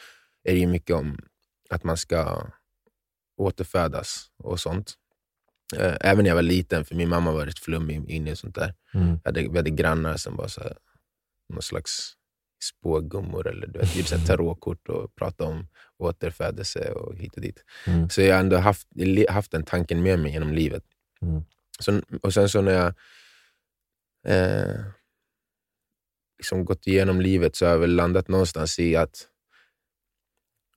är 0.46 0.52
det 0.52 0.58
ju 0.58 0.66
mycket 0.66 0.96
om 0.96 1.18
att 1.70 1.84
man 1.84 1.96
ska 1.96 2.46
återfödas 3.36 4.30
och 4.36 4.60
sånt. 4.60 4.94
Eh, 5.76 5.96
Även 6.00 6.22
när 6.22 6.30
jag 6.30 6.34
var 6.34 6.42
liten, 6.42 6.84
för 6.84 6.94
min 6.94 7.08
mamma 7.08 7.32
var 7.32 7.46
rätt 7.46 7.58
flummig 7.58 8.10
inne 8.10 8.30
i 8.30 8.36
sånt 8.36 8.54
där. 8.54 8.74
Mm. 8.94 9.08
Jag 9.08 9.20
hade, 9.24 9.40
vi 9.48 9.56
hade 9.56 9.70
grannar 9.70 10.16
som 10.16 10.36
var 10.36 10.48
så 10.48 10.60
här, 10.60 10.76
någon 11.48 11.62
slags 11.62 12.12
spågummor 12.62 13.48
eller 13.48 13.66
du 13.66 13.78
vet, 13.78 13.92
typ 13.92 14.06
så 14.06 14.18
tarotkort 14.18 14.88
och 14.88 15.14
prata 15.14 15.44
om 15.44 15.68
återfödelse 15.98 16.92
och 16.92 17.16
hit 17.16 17.34
och 17.34 17.40
dit. 17.40 17.64
Mm. 17.86 18.08
Så 18.10 18.22
jag 18.22 18.34
har 18.34 18.40
ändå 18.40 18.56
haft, 18.56 18.88
haft 19.28 19.50
den 19.50 19.64
tanken 19.64 20.02
med 20.02 20.18
mig 20.18 20.32
genom 20.32 20.52
livet. 20.52 20.84
Mm. 21.22 21.42
Så, 21.80 22.02
och 22.22 22.34
sen 22.34 22.48
så 22.48 22.60
när 22.60 22.72
jag 22.72 22.94
eh, 24.26 24.80
liksom 26.38 26.64
gått 26.64 26.86
igenom 26.86 27.20
livet 27.20 27.56
så 27.56 27.64
har 27.64 27.72
jag 27.72 27.78
väl 27.78 27.94
landat 27.94 28.28
någonstans 28.28 28.78
i 28.78 28.96
att, 28.96 29.28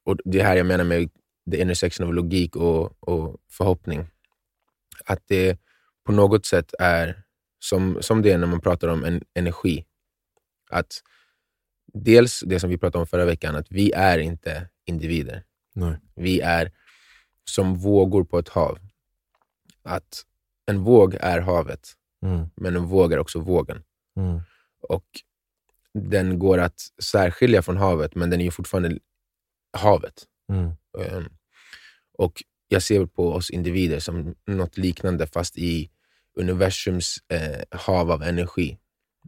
och 0.06 0.18
det 0.26 0.44
här 0.44 0.56
jag 0.56 0.66
menar 0.66 0.84
med 0.84 1.10
the 1.52 1.62
intersection 1.62 2.08
av 2.08 2.14
logik 2.14 2.56
och, 2.56 3.04
och 3.10 3.38
förhoppning, 3.52 4.08
att 5.06 5.24
det 5.28 5.60
på 6.06 6.12
något 6.12 6.46
sätt 6.46 6.74
är 6.80 7.24
som, 7.60 7.98
som 8.02 8.22
det 8.22 8.32
är 8.32 8.38
när 8.38 8.48
man 8.48 8.62
pratar 8.62 8.88
om 8.88 9.04
en, 9.04 9.24
energi. 9.34 9.86
Att 10.70 11.02
dels 11.94 12.44
det 12.46 12.60
som 12.60 12.70
vi 12.70 12.78
pratade 12.78 13.02
om 13.02 13.08
förra 13.08 13.26
veckan, 13.26 13.56
att 13.56 13.68
vi 13.70 13.92
är 13.92 14.20
inte 14.20 14.70
individer. 14.86 15.44
Nej. 15.74 15.98
Vi 16.16 16.40
är 16.40 16.72
som 17.46 17.76
vågor 17.76 18.24
på 18.24 18.40
ett 18.40 18.50
hav. 18.50 18.80
Att 19.84 20.26
en 20.66 20.84
våg 20.84 21.16
är 21.20 21.40
havet, 21.40 21.96
Mm. 22.22 22.50
men 22.56 22.76
en 22.76 22.86
våg 22.86 23.14
är 23.14 23.20
också 23.20 23.40
vågen. 23.40 23.84
Mm. 24.18 24.42
Och 24.82 25.06
den 25.94 26.40
går 26.40 26.58
att 26.58 26.80
särskilja 27.04 27.62
från 27.62 27.78
havet, 27.78 28.16
men 28.16 28.30
den 28.30 28.42
är 28.42 28.46
ju 28.46 28.52
fortfarande 28.52 29.00
havet. 29.78 30.24
Mm. 30.52 30.72
Ehm, 31.00 31.30
Och 32.18 32.44
jag 32.68 32.84
ser 32.84 33.06
på 33.06 33.32
oss 33.34 33.50
individer 33.50 34.00
som 34.00 34.36
något 34.48 34.78
liknande, 34.78 35.28
fast 35.28 35.58
i 35.58 35.90
universums 36.40 37.18
eh, 37.28 37.80
hav 37.80 38.12
av 38.12 38.24
energi. 38.24 38.78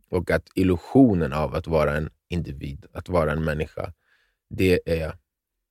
Och 0.09 0.31
att 0.31 0.49
illusionen 0.55 1.33
av 1.33 1.55
att 1.55 1.67
vara 1.67 1.97
en 1.97 2.09
individ, 2.29 2.85
att 2.93 3.09
vara 3.09 3.31
en 3.31 3.43
människa, 3.43 3.93
det 4.49 4.81
är 4.85 5.17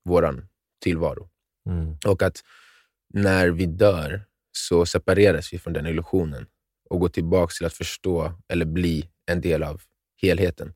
våran 0.04 0.48
tillvaro. 0.82 1.30
Mm. 1.66 1.96
Och 2.06 2.22
att 2.22 2.42
när 3.14 3.48
vi 3.48 3.66
dör 3.66 4.22
så 4.52 4.86
separeras 4.86 5.52
vi 5.52 5.58
från 5.58 5.72
den 5.72 5.86
illusionen 5.86 6.46
och 6.90 7.00
går 7.00 7.08
tillbaka 7.08 7.52
till 7.52 7.66
att 7.66 7.74
förstå 7.74 8.32
eller 8.48 8.64
bli 8.64 9.08
en 9.26 9.40
del 9.40 9.62
av 9.62 9.82
helheten. 10.22 10.74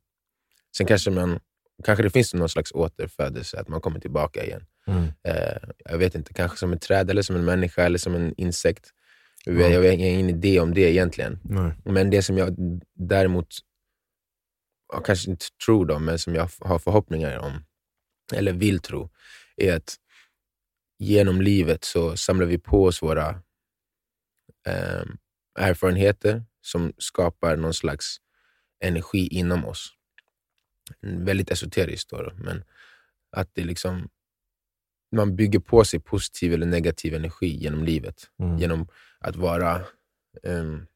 Sen 0.77 0.87
kanske, 0.87 1.11
man, 1.11 1.41
kanske 1.85 2.03
det 2.03 2.11
finns 2.11 2.35
någon 2.35 2.49
slags 2.49 2.73
återfödelse, 2.73 3.61
att 3.61 3.69
man 3.69 3.81
kommer 3.81 4.01
tillbaka 4.01 4.45
igen. 4.45 4.67
Mm. 4.87 5.05
Eh, 5.25 5.69
jag 5.85 5.99
vet 5.99 6.15
inte, 6.15 6.35
kanske 6.35 6.59
som 6.59 6.73
ett 6.73 6.83
träd, 6.83 7.11
eller 7.11 7.23
som 7.23 7.37
en 7.37 7.45
människa 7.45 7.83
eller 7.85 7.99
som 7.99 8.15
en 8.15 8.35
insekt. 8.37 8.91
Jag, 9.45 9.61
Ja. 9.61 9.69
jag 9.69 9.79
har 9.79 9.85
ingen 9.93 10.31
idé 10.31 10.61
om 10.61 10.75
det 10.75 10.81
egentligen. 10.93 11.39
Nej. 11.45 11.73
Men 11.85 12.11
det 12.11 12.23
som 12.23 12.39
jag 12.39 12.57
däremot, 12.95 13.47
jag 14.93 15.05
kanske 15.05 15.31
inte 15.31 15.47
tror 15.67 15.87
då, 15.87 15.99
men 15.99 16.19
som 16.19 16.35
jag 16.35 16.49
har 16.61 16.79
förhoppningar 16.79 17.39
om, 17.39 17.65
eller 18.35 18.53
vill 18.53 18.81
tro, 18.81 19.11
är 19.57 19.77
att 19.77 19.97
genom 20.99 21.41
livet 21.41 21.85
så 21.85 22.17
samlar 22.17 22.47
vi 22.47 22.59
på 22.59 22.85
oss 22.85 23.03
våra 23.03 23.29
eh, 24.67 25.05
erfarenheter 25.59 26.45
som 26.61 26.93
skapar 26.99 27.57
någon 27.57 27.75
slags 27.75 28.17
energi 28.85 29.29
inom 29.29 29.65
oss. 29.65 29.93
Väldigt 31.01 31.51
esoteriskt 31.51 32.11
då, 32.11 32.33
men 32.37 32.65
att 33.31 33.51
det 33.53 33.65
liksom 33.65 34.09
man 35.15 35.37
bygger 35.37 35.59
på 35.59 35.85
sig 35.85 36.01
positiv 36.01 36.53
eller 36.53 36.67
negativ 36.67 37.15
energi 37.15 37.47
genom 37.47 37.85
livet. 37.85 38.31
Mm. 38.39 38.59
Genom 38.59 38.89
att 39.21 39.37
vara 39.37 39.81
ehm, 40.43 40.87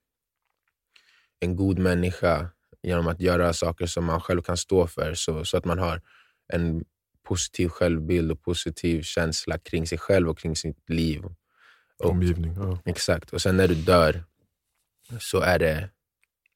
en 1.40 1.57
god 1.57 1.78
människa, 1.78 2.50
genom 2.83 3.07
att 3.07 3.21
göra 3.21 3.52
saker 3.52 3.87
som 3.87 4.04
man 4.04 4.21
själv 4.21 4.42
kan 4.42 4.57
stå 4.57 4.87
för, 4.87 5.14
så, 5.14 5.45
så 5.45 5.57
att 5.57 5.64
man 5.64 5.78
har 5.78 6.02
en 6.52 6.85
positiv 7.23 7.68
självbild 7.68 8.33
och 8.33 8.42
positiv 8.42 9.02
känsla 9.02 9.59
kring 9.59 9.87
sig 9.87 9.99
själv 9.99 10.28
och 10.28 10.38
kring 10.38 10.57
sitt 10.57 10.90
liv. 10.90 11.25
Och, 11.25 12.11
Omgivning. 12.11 12.54
Ja. 12.54 12.78
exakt. 12.85 13.33
Och 13.33 13.42
sen 13.42 13.57
när 13.57 13.68
du 13.68 13.75
dör 13.75 14.25
så 15.21 15.40
är 15.40 15.59
det... 15.59 15.90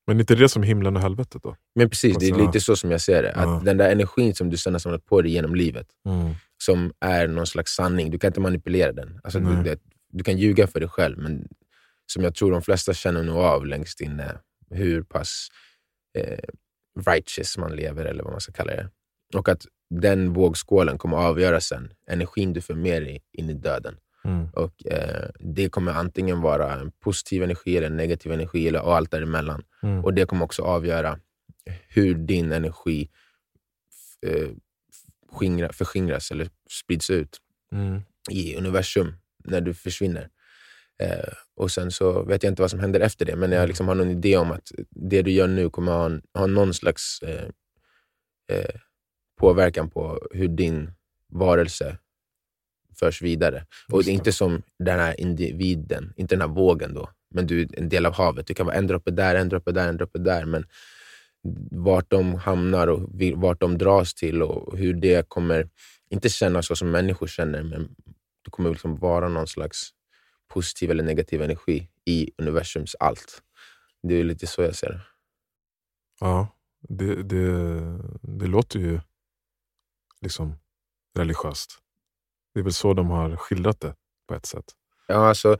Men 0.06 0.20
inte 0.20 0.34
det 0.34 0.48
som 0.48 0.62
himlen 0.62 0.96
och 0.96 1.02
helvetet 1.02 1.42
då? 1.42 1.56
Men 1.74 1.90
precis, 1.90 2.16
det 2.18 2.26
är 2.26 2.32
Alltså, 2.32 2.46
lite 2.46 2.60
så 2.60 2.76
som 2.76 2.90
jag 2.90 3.00
ser 3.00 3.22
det. 3.22 3.32
Att 3.32 3.44
ja. 3.44 3.62
Den 3.64 3.76
där 3.76 3.90
energin 3.90 4.34
som 4.34 4.50
du 4.50 4.56
sen 4.56 4.74
har 4.74 4.78
samlat 4.78 5.06
på 5.06 5.22
dig 5.22 5.32
genom 5.32 5.54
livet, 5.54 5.86
Mm. 6.06 6.34
som 6.64 6.92
är 7.00 7.28
någon 7.28 7.46
slags 7.46 7.72
sanning. 7.74 8.10
Du 8.10 8.18
kan 8.18 8.28
inte 8.28 8.40
manipulera 8.40 8.92
den. 8.92 9.20
Alltså, 9.24 9.38
du, 9.40 9.62
det, 9.62 9.78
du 10.12 10.24
kan 10.24 10.38
ljuga 10.38 10.66
för 10.66 10.80
dig 10.80 10.88
själv, 10.88 11.18
men 11.18 11.48
som 12.06 12.24
jag 12.24 12.34
tror 12.34 12.50
de 12.52 12.62
flesta 12.62 12.94
känner 12.94 13.22
nog 13.22 13.36
av 13.36 13.66
längst 13.66 14.00
inne, 14.00 14.38
hur 14.70 15.02
pass 15.02 15.48
eh, 16.18 16.38
righteous 17.06 17.58
man 17.58 17.76
lever, 17.76 18.04
eller 18.04 18.22
vad 18.22 18.32
man 18.32 18.40
ska 18.40 18.52
kalla 18.52 18.72
det. 18.72 18.88
Och 19.34 19.48
att 19.48 19.66
den 19.90 20.32
vågskålen 20.32 20.98
kommer 20.98 21.16
att 21.18 21.24
avgöra 21.24 21.60
sen 21.60 21.92
energin 22.10 22.52
du 22.52 22.60
för 22.60 22.74
med 22.74 23.02
dig 23.02 23.22
in 23.32 23.50
i 23.50 23.54
döden. 23.54 23.96
Mm. 24.24 24.48
Och 24.52 24.86
eh, 24.86 25.30
Det 25.40 25.68
kommer 25.68 25.92
antingen 25.92 26.40
vara 26.40 26.74
en 26.74 26.92
positiv 27.00 27.42
energi 27.42 27.76
eller 27.76 27.86
en 27.86 27.96
negativ 27.96 28.32
energi, 28.32 28.68
eller 28.68 28.82
och 28.82 28.96
allt 28.96 29.10
däremellan. 29.10 29.62
Mm. 29.82 30.04
Och 30.04 30.14
det 30.14 30.26
kommer 30.26 30.44
också 30.44 30.62
avgöra 30.62 31.18
hur 31.88 32.14
din 32.14 32.52
energi 32.52 33.10
eh, 34.26 34.48
skingra, 35.32 35.72
förskingras 35.72 36.30
eller 36.30 36.48
sprids 36.70 37.10
ut 37.10 37.38
Mm. 37.72 38.00
i 38.30 38.56
universum 38.56 39.14
när 39.44 39.60
du 39.60 39.74
försvinner. 39.74 40.28
Eh, 41.02 41.32
och 41.56 41.70
Sen 41.70 41.90
så 41.90 42.22
vet 42.22 42.42
jag 42.42 42.50
inte 42.50 42.62
vad 42.62 42.70
som 42.70 42.80
händer 42.80 43.00
efter 43.00 43.24
det, 43.26 43.36
men 43.36 43.52
jag 43.52 43.66
liksom 43.68 43.88
har 43.88 43.94
någon 43.94 44.10
idé 44.10 44.36
om 44.36 44.52
att 44.52 44.72
det 44.90 45.22
du 45.22 45.30
gör 45.30 45.48
nu 45.48 45.70
kommer 45.70 45.92
ha, 45.92 46.06
en, 46.06 46.22
ha 46.34 46.46
någon 46.46 46.74
slags 46.74 47.22
eh, 47.22 47.48
eh, 48.52 48.74
påverkan 49.40 49.90
på 49.90 50.28
hur 50.30 50.48
din 50.48 50.92
varelse 51.28 51.98
förs 53.02 53.22
vidare. 53.22 53.66
Och 53.92 54.04
det 54.04 54.10
är 54.10 54.14
inte 54.14 54.32
som 54.32 54.62
den 54.78 55.00
här 55.00 55.20
individen, 55.20 56.12
inte 56.16 56.34
den 56.34 56.48
här 56.48 56.56
vågen 56.56 56.94
då, 56.94 57.08
men 57.34 57.46
du 57.46 57.62
är 57.62 57.78
en 57.78 57.88
del 57.88 58.06
av 58.06 58.14
havet. 58.14 58.46
Du 58.46 58.54
kan 58.54 58.66
vara 58.66 58.76
en 58.76 58.86
droppe 58.86 59.10
där, 59.10 59.34
en 59.34 59.48
droppe 59.48 59.72
där, 59.72 59.88
en 59.88 59.96
droppe 59.96 60.18
där, 60.18 60.44
men 60.44 60.64
vart 61.70 62.10
de 62.10 62.34
hamnar 62.34 62.86
och 62.86 63.10
vart 63.34 63.60
de 63.60 63.78
dras 63.78 64.14
till 64.14 64.42
och 64.42 64.78
hur 64.78 64.94
det 64.94 65.28
kommer, 65.28 65.68
inte 66.10 66.28
kännas 66.28 66.66
så 66.66 66.76
som 66.76 66.90
människor 66.90 67.26
känner, 67.26 67.62
men 67.62 67.94
det 68.44 68.50
kommer 68.50 68.70
liksom 68.70 68.96
vara 68.96 69.28
någon 69.28 69.46
slags 69.46 69.90
positiv 70.48 70.90
eller 70.90 71.02
negativ 71.04 71.42
energi 71.42 71.88
i 72.04 72.30
universums 72.38 72.96
allt. 73.00 73.42
Det 74.02 74.14
är 74.14 74.24
lite 74.24 74.46
så 74.46 74.62
jag 74.62 74.74
ser 74.74 74.88
det. 74.88 75.00
Ja, 76.20 76.48
det, 76.88 77.22
det, 77.22 77.50
det 78.22 78.46
låter 78.46 78.78
ju 78.78 79.00
liksom 80.20 80.54
religiöst. 81.18 81.81
Det 82.54 82.60
är 82.60 82.64
väl 82.64 82.72
så 82.72 82.94
de 82.94 83.10
har 83.10 83.36
skildrat 83.36 83.80
det 83.80 83.94
på 84.28 84.34
ett 84.34 84.46
sätt. 84.46 84.64
Ja, 85.06 85.28
alltså, 85.28 85.56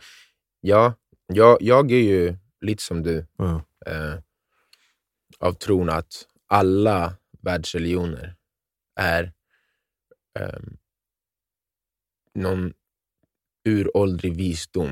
ja, 0.61 0.95
jag, 1.27 1.59
jag 1.63 1.91
är 1.93 1.97
ju 2.03 2.37
lite 2.61 2.83
som 2.83 3.03
du, 3.03 3.27
Ja. 3.37 3.65
eh, 3.87 4.15
av 5.39 5.53
tron 5.53 5.91
att 5.91 6.27
alla 6.47 7.15
världsreligioner 7.43 8.37
är 9.01 9.33
ehm, 10.39 10.77
någon 12.35 12.73
uråldrig 13.65 14.37
visdom 14.37 14.91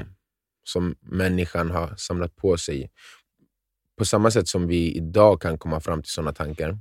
som 0.65 0.97
människan 1.01 1.71
har 1.71 1.97
samlat 1.97 2.37
på 2.37 2.57
sig. 2.57 2.91
På 3.99 4.05
samma 4.05 4.31
sätt 4.31 4.49
som 4.49 4.67
vi 4.67 4.95
idag 4.97 5.41
kan 5.41 5.59
komma 5.59 5.81
fram 5.81 6.03
till 6.03 6.13
sådana 6.13 6.33
tankar, 6.33 6.79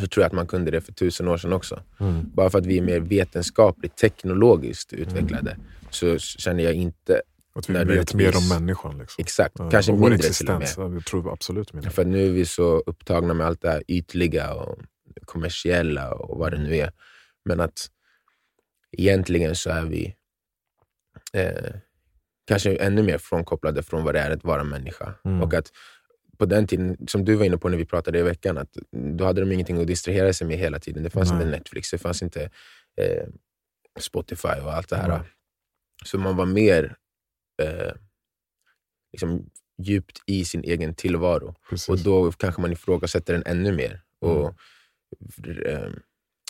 så 0.00 0.06
tror 0.06 0.22
jag 0.22 0.26
att 0.26 0.32
man 0.32 0.46
kunde 0.46 0.70
det 0.70 0.80
för 0.80 0.92
tusen 0.92 1.28
år 1.28 1.36
sedan 1.36 1.52
också. 1.52 1.82
Mm. 2.00 2.30
Bara 2.34 2.50
för 2.50 2.58
att 2.58 2.66
vi 2.66 2.78
är 2.78 2.82
mer 2.82 3.00
vetenskapligt, 3.00 3.96
teknologiskt 3.96 4.92
utvecklade, 4.92 5.56
så 5.90 6.18
känner 6.18 6.64
jag 6.64 6.74
inte 6.74 7.22
Att 7.54 7.68
vi 7.68 7.84
vet 7.84 8.14
mer 8.14 8.36
om 8.36 8.48
människan. 8.48 8.98
Liksom. 8.98 9.22
exakt, 9.22 9.54
Ja, 9.58 9.70
kanske 9.70 9.92
och 9.92 9.98
mindre 9.98 10.18
till 10.18 10.48
och 10.48 10.54
med. 10.54 10.62
existens, 10.62 10.74
ja, 10.76 10.88
det 10.88 11.00
tror 11.00 11.32
absolut 11.32 11.72
mindre. 11.72 11.90
För 11.90 12.04
nu 12.04 12.26
är 12.26 12.30
vi 12.30 12.46
så 12.46 12.82
upptagna 12.86 13.34
med 13.34 13.46
allt 13.46 13.62
det 13.62 13.70
här 13.70 13.82
ytliga 13.88 14.54
och 14.54 14.78
kommersiella 15.24 16.14
och 16.14 16.38
vad 16.38 16.52
det 16.52 16.58
nu 16.58 16.76
är. 16.76 16.92
Men 17.44 17.60
att 17.60 17.90
egentligen 18.92 19.56
så 19.56 19.70
är 19.70 19.82
vi 19.82 20.14
eh, 21.32 21.74
kanske 22.46 22.76
ännu 22.76 23.02
mer 23.02 23.18
frånkopplade 23.18 23.82
från 23.82 24.04
vad 24.04 24.14
det 24.14 24.20
är 24.20 24.30
att 24.30 24.44
vara 24.44 24.64
människa. 24.64 25.14
Mm. 25.24 25.42
Och 25.42 25.54
att 25.54 25.72
på 26.38 26.46
den 26.46 26.66
tiden, 26.66 27.08
som 27.08 27.24
du 27.24 27.34
var 27.34 27.44
inne 27.44 27.58
på 27.58 27.68
när 27.68 27.78
vi 27.78 27.84
pratade 27.84 28.18
i 28.18 28.22
veckan, 28.22 28.58
att 28.58 28.76
då 29.16 29.24
hade 29.24 29.40
de 29.40 29.52
ingenting 29.52 29.80
att 29.80 29.86
distrahera 29.86 30.32
sig 30.32 30.46
med 30.46 30.58
hela 30.58 30.78
tiden. 30.78 31.02
Det 31.02 31.10
fanns 31.10 31.30
Nej. 31.30 31.42
inte 31.42 31.50
Netflix, 31.50 31.90
det 31.90 31.98
fanns 31.98 32.22
inte 32.22 32.50
eh, 33.00 33.26
Spotify 34.00 34.60
och 34.62 34.74
allt 34.74 34.88
det 34.88 34.96
här. 34.96 35.08
Nej. 35.08 35.20
Så 36.04 36.18
man 36.18 36.36
var 36.36 36.46
mer 36.46 36.96
eh, 37.62 37.92
liksom, 39.12 39.50
djupt 39.82 40.22
i 40.26 40.44
sin 40.44 40.64
egen 40.64 40.94
tillvaro. 40.94 41.54
Precis. 41.70 41.88
Och 41.88 41.98
då 41.98 42.32
kanske 42.32 42.60
man 42.60 42.72
ifrågasätter 42.72 43.32
den 43.32 43.42
ännu 43.46 43.72
mer 43.72 44.02
och 44.20 44.54
eh, 45.66 45.90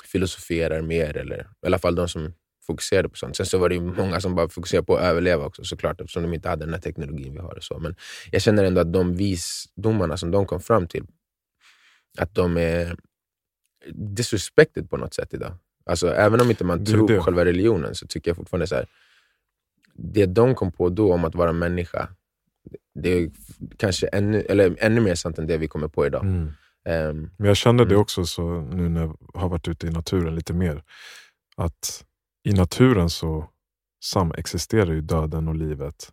filosoferar 0.05 0.83
mer, 0.83 1.17
eller 1.17 1.41
i 1.63 1.67
alla 1.67 1.79
fall 1.79 1.95
de 1.95 2.09
som 2.09 2.33
fokuserade 2.67 3.09
på 3.09 3.17
sånt. 3.17 3.37
Sen 3.37 3.47
så 3.47 3.59
var 3.59 3.69
det 3.69 3.75
ju 3.75 3.81
många 3.81 4.21
som 4.21 4.35
bara 4.35 4.49
fokuserade 4.49 4.87
på 4.87 4.97
att 4.97 5.03
överleva 5.05 5.45
också 5.45 5.65
såklart, 5.65 6.01
eftersom 6.01 6.23
de 6.23 6.35
inte 6.35 6.49
hade 6.49 6.65
den 6.65 6.75
här 6.75 6.81
teknologin 6.81 7.33
vi 7.33 7.39
har. 7.39 7.57
Och 7.57 7.65
så. 7.65 7.79
Men 7.79 7.95
jag 8.31 8.43
känner 8.43 8.65
ändå 8.65 8.81
att 8.81 8.93
de 8.93 9.15
visdomarna 9.17 10.17
som 10.17 10.31
de 10.31 10.47
kom 10.47 10.61
fram 10.61 10.87
till, 10.87 11.05
att 12.19 12.35
de 12.35 12.57
är 12.57 12.97
disrespected 13.93 14.91
på 14.91 14.97
något 14.97 15.15
sätt 15.15 15.35
idag. 15.35 15.53
Alltså, 15.87 16.09
även 16.15 16.41
om 16.41 16.51
inte 16.51 16.65
man 16.65 16.85
Det 16.85 16.91
är 16.91 16.93
tror 16.93 17.09
det. 17.09 17.17
på 17.17 17.23
själva 17.23 17.45
religionen 17.45 17.95
så 17.95 18.07
tycker 18.07 18.31
jag 18.31 18.37
fortfarande 18.37 18.67
så 18.67 18.75
här, 18.75 18.87
det 19.95 20.27
de 20.27 20.55
kom 20.55 20.73
på 20.73 20.89
då 20.89 21.13
om 21.15 21.25
att 21.25 21.35
vara 21.35 21.53
människa, 21.53 22.09
det 22.95 23.09
är 23.11 23.31
kanske 23.77 24.07
ännu, 24.07 24.41
eller 24.41 24.77
ännu 24.79 25.01
mer 25.01 25.15
sant 25.15 25.39
än 25.39 25.47
det 25.47 25.57
vi 25.59 25.69
kommer 25.69 25.89
på 25.89 26.07
idag. 26.07 26.25
Mm. 26.25 26.53
Ehm, 26.89 27.31
Men 27.37 27.49
jag 27.49 27.57
kände 27.57 27.85
det 27.85 27.91
Mm. 27.95 28.01
också 28.01 28.25
så 28.25 28.61
nu 28.61 28.89
när 28.89 29.01
jag 29.01 29.19
har 29.35 29.49
varit 29.49 29.69
ute 29.69 29.87
i 29.87 29.91
naturen 29.91 30.35
lite 30.35 30.53
mer. 30.53 30.83
Att 31.57 32.05
i 32.47 32.53
naturen 32.53 33.11
så 33.11 33.49
samexisterar 34.05 34.93
ju 34.93 35.01
döden 35.01 35.49
och 35.49 35.55
livet 35.55 36.13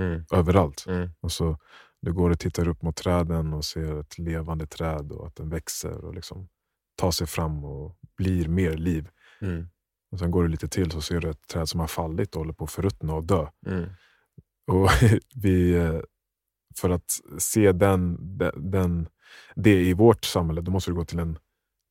mm, 0.00 0.24
överallt. 0.32 0.84
mm, 0.88 1.10
Alltså, 1.20 1.58
du 2.00 2.12
går 2.12 2.30
och 2.30 2.38
tittar 2.38 2.68
upp 2.68 2.82
mot 2.82 2.96
träden 2.96 3.52
och 3.52 3.64
ser 3.64 4.00
ett 4.00 4.18
levande 4.18 4.66
träd 4.66 5.12
och 5.12 5.26
att 5.26 5.36
den 5.36 5.48
växer 5.50 6.04
och 6.04 6.14
liksom 6.14 6.48
tar 6.96 7.10
sig 7.10 7.26
fram 7.26 7.64
och 7.64 7.96
blir 8.16 8.48
mer 8.48 8.72
liv. 8.76 9.08
mm, 9.40 9.68
Och 10.12 10.18
Sen 10.18 10.30
går 10.30 10.42
du 10.42 10.48
lite 10.48 10.68
till 10.68 10.90
så 10.90 11.00
ser 11.00 11.20
du 11.20 11.30
ett 11.30 11.46
träd 11.46 11.68
som 11.68 11.80
har 11.80 11.86
fallit 11.86 12.34
och 12.34 12.40
håller 12.40 12.52
på 12.52 12.64
att 12.64 12.70
förruttna 12.72 13.14
och 13.14 13.24
dö. 13.24 13.46
mm, 13.66 13.90
Och 14.66 14.88
vi, 15.34 15.74
eh, 15.74 16.00
för 16.80 16.90
att 16.90 17.10
se 17.38 17.72
den, 17.72 18.18
den, 18.38 18.70
den, 18.70 19.08
det 19.54 19.82
i 19.82 19.92
vårt 19.94 20.24
samhälle, 20.24 20.60
då 20.60 20.70
måste 20.70 20.90
du 20.90 20.94
gå 20.94 21.04
till 21.04 21.18
en 21.18 21.38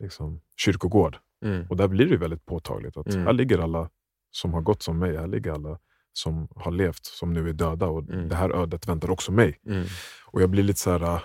liksom, 0.04 0.42
kyrkogård. 0.58 1.18
Mm, 1.46 1.66
Och 1.70 1.78
där 1.78 1.88
blir 1.88 2.10
det 2.10 2.18
väldigt 2.18 2.46
påtagligt 2.46 2.98
att 2.98 3.08
Mm. 3.14 3.26
här 3.26 3.34
ligger 3.34 3.60
alla 3.60 3.90
som 4.32 4.54
har 4.54 4.62
gått 4.62 4.84
som 4.84 5.00
mig. 5.00 5.18
Här 5.18 5.28
ligger 5.28 5.52
alla 5.52 5.80
som 6.14 6.48
har 6.56 6.72
levt, 6.72 7.06
som 7.06 7.34
nu 7.34 7.50
är 7.50 7.54
döda. 7.54 7.86
Och 7.88 8.10
Mm. 8.10 8.30
Det 8.30 8.36
här 8.36 8.50
ödet 8.50 8.88
väntar 8.88 9.10
också 9.12 9.32
mig. 9.32 9.60
mm, 9.66 9.86
Och 10.32 10.42
jag 10.42 10.50
blir 10.50 10.64
lite 10.64 10.80
så 10.80 10.92
här, 10.92 11.02
äh, 11.16 11.22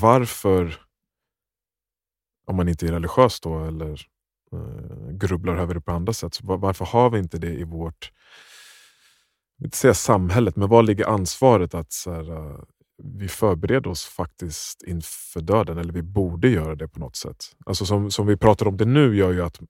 varför, 0.00 0.80
om 2.46 2.56
man 2.56 2.68
inte 2.68 2.86
är 2.86 2.92
religiös 2.92 3.40
då 3.40 3.64
eller 3.64 3.92
eh, 4.52 5.10
grubblar 5.12 5.56
över 5.56 5.74
det 5.74 5.80
på 5.80 5.92
andra 5.92 6.12
sätt, 6.12 6.42
var, 6.42 6.58
varför 6.58 6.84
har 6.84 7.10
vi 7.10 7.18
inte 7.18 7.38
det 7.38 7.52
i 7.54 7.64
vårt, 7.64 8.12
inte 9.64 9.76
säga 9.76 9.94
samhället, 9.94 10.56
men 10.56 10.68
var 10.68 10.82
ligger 10.82 11.06
ansvaret 11.08 11.74
att 11.74 11.92
så 11.92 12.12
här, 12.12 12.30
äh, 12.50 12.58
vi 13.02 13.28
förbereder 13.28 13.90
oss 13.90 14.04
faktiskt 14.04 14.82
inför 14.82 15.40
döden, 15.40 15.78
eller 15.78 15.92
vi 15.92 16.02
borde 16.02 16.48
göra 16.48 16.74
det 16.74 16.88
på 16.88 17.00
något 17.00 17.16
sätt. 17.16 17.44
Alltså 17.66 17.86
som, 17.86 18.10
som 18.10 18.26
vi 18.26 18.36
pratar 18.36 18.68
om 18.68 18.76
det 18.76 18.84
nu 18.84 19.16
gör 19.16 19.32
ju 19.32 19.42
att 19.42 19.60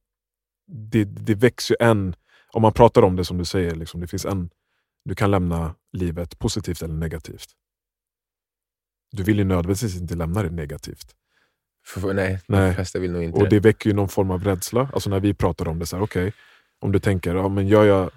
det, 0.66 1.04
det 1.04 1.35
växer 1.35 1.75
ju 1.75 1.87
en, 1.87 2.14
om 2.52 2.62
man 2.62 2.73
pratar 2.73 3.02
om 3.02 3.16
det 3.16 3.25
som 3.25 3.38
du 3.38 3.44
säger, 3.44 3.75
liksom, 3.75 4.00
det 4.00 4.06
finns 4.06 4.25
en, 4.25 4.50
du 5.04 5.14
kan 5.14 5.30
lämna 5.30 5.75
livet 5.92 6.38
positivt 6.38 6.82
eller 6.82 6.94
negativt. 6.94 7.49
Du 9.12 9.23
vill 9.23 9.38
ju 9.38 9.44
nödvändigtvis 9.44 9.97
inte 9.97 10.14
lämna 10.14 10.42
det 10.42 10.50
negativt. 10.50 11.14
För, 11.87 12.14
nej, 12.14 12.40
Nej. 12.47 12.68
de 12.68 12.75
flesta 12.75 12.99
vill 12.99 13.12
nog 13.12 13.23
inte 13.23 13.38
Och 13.38 13.49
det 13.49 13.61
väcker 13.61 13.90
ju 13.90 13.97
någon 13.97 14.08
form 14.08 14.30
av 14.30 14.44
rädsla. 14.44 14.90
Alltså 14.92 15.11
när 15.11 15.20
vi 15.20 15.35
pratar 15.35 15.68
om 15.68 15.78
det, 15.78 15.87
så 15.87 15.97
här, 15.97 16.02
okej, 16.02 16.32
om 16.80 16.92
du 16.92 16.99
tänker, 16.99 17.35
ja, 17.35 17.49
men 17.49 17.68
gör 17.68 17.85
jag 17.85 18.11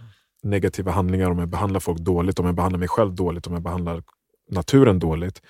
negativa 0.44 0.92
handlingar, 0.92 1.32
om 1.32 1.40
jag 1.40 1.48
behandlar 1.48 1.80
folk 1.80 2.00
dåligt, 2.00 2.40
om 2.40 2.46
jag 2.46 2.56
behandlar 2.56 2.80
mig 2.80 2.88
själv 2.88 3.16
dåligt, 3.16 3.48
om 3.48 3.54
jag 3.54 3.62
behandlar 3.62 4.04
naturen 4.52 5.00
dåligt, 5.00 5.42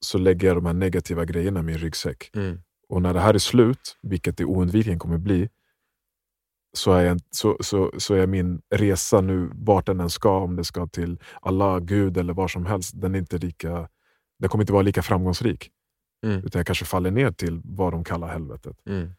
så 0.00 0.18
lägger 0.18 0.48
jag 0.48 0.56
de 0.56 0.66
här 0.66 0.72
negativa 0.72 1.24
grejerna 1.24 1.60
i 1.60 1.62
min 1.62 1.78
ryggsäck. 1.78 2.30
Mm, 2.34 2.58
Och 2.88 3.02
när 3.02 3.14
det 3.14 3.20
här 3.20 3.34
är 3.34 3.38
slut, 3.38 3.98
vilket 4.02 4.36
det 4.36 4.44
oundvikligen 4.44 4.98
kommer 4.98 5.18
bli, 5.18 5.48
så 6.76 6.92
är, 6.92 7.04
jag, 7.04 7.20
så, 7.30 7.56
så, 7.60 7.92
så 7.98 8.14
är 8.14 8.26
min 8.26 8.60
resa 8.74 9.20
nu, 9.20 9.50
vart 9.54 9.86
den 9.86 10.00
än 10.00 10.10
ska, 10.10 10.38
om 10.38 10.56
det 10.56 10.64
ska 10.64 10.86
till 10.86 11.18
Allah, 11.42 11.78
Gud 11.80 12.16
eller 12.16 12.32
var 12.34 12.48
som 12.48 12.66
helst, 12.66 13.00
den, 13.00 13.14
är 13.14 13.18
inte 13.18 13.38
lika, 13.38 13.88
den 14.38 14.48
kommer 14.50 14.62
inte 14.62 14.72
vara 14.72 14.82
lika 14.82 15.02
framgångsrik. 15.02 15.70
mm, 16.26 16.38
Utan 16.44 16.58
jag 16.58 16.66
kanske 16.66 16.84
faller 16.84 17.10
ner 17.10 17.30
till 17.32 17.60
vad 17.64 17.92
de 17.92 18.04
kallar 18.04 18.28
helvetet. 18.28 18.76
mm, 18.86 19.10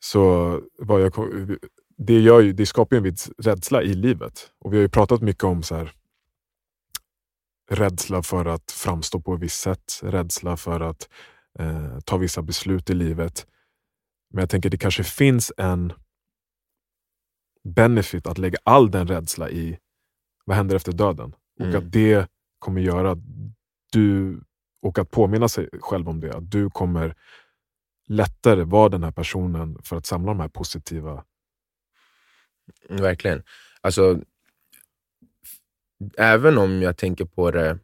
Så 0.00 0.60
vad 0.78 1.00
jag, 1.00 1.12
det, 1.98 2.20
gör 2.20 2.40
ju, 2.40 2.52
det 2.52 2.66
skapar 2.66 2.96
ju 2.96 2.98
en 2.98 3.04
viss 3.04 3.30
rädsla 3.38 3.82
i 3.82 3.94
livet. 3.94 4.50
Och 4.58 4.72
Vi 4.72 4.76
har 4.76 4.82
ju 4.82 4.88
pratat 4.88 5.22
mycket 5.22 5.44
om 5.44 5.62
så 5.62 5.74
här, 5.76 5.92
rädsla 7.70 8.22
för 8.22 8.44
att 8.44 8.70
framstå 8.70 9.20
på 9.20 9.34
ett 9.34 9.40
visst 9.40 9.60
sätt, 9.60 10.00
rädsla 10.02 10.56
för 10.56 10.80
att 10.80 11.08
eh, 11.58 11.98
ta 12.04 12.16
vissa 12.16 12.42
beslut 12.42 12.90
i 12.90 12.94
livet. 12.94 13.46
Men 14.30 14.40
jag 14.42 14.50
tänker 14.50 14.70
det 14.70 14.78
kanske 14.78 15.04
finns 15.04 15.52
en 15.56 15.92
benefit 17.64 18.26
att 18.26 18.38
lägga 18.38 18.58
all 18.64 18.90
den 18.90 19.08
rädsla 19.08 19.50
i 19.50 19.78
vad 20.44 20.56
händer 20.56 20.76
efter 20.76 20.92
döden. 20.92 21.34
Och 21.60 21.66
Mm. 21.66 21.76
att 21.76 21.92
det 21.92 22.30
kommer 22.58 22.80
göra 22.80 23.10
att 23.10 23.18
du, 23.92 24.40
och 24.82 24.98
att 24.98 25.10
påminna 25.10 25.48
sig 25.48 25.68
själv 25.80 26.08
om 26.08 26.20
det, 26.20 26.36
att 26.36 26.50
du 26.50 26.70
kommer 26.70 27.14
lättare 28.08 28.64
vara 28.64 28.88
den 28.88 29.04
här 29.04 29.10
personen 29.10 29.78
för 29.82 29.96
att 29.96 30.06
samla 30.06 30.28
de 30.32 30.40
här 30.40 30.48
positiva... 30.48 31.24
mm, 32.88 33.02
verkligen. 33.02 33.42
Alltså, 33.80 34.20
även 36.16 36.58
om 36.58 36.82
jag 36.82 36.96
tänker 36.96 37.24
på 37.24 37.50
det 37.50 37.78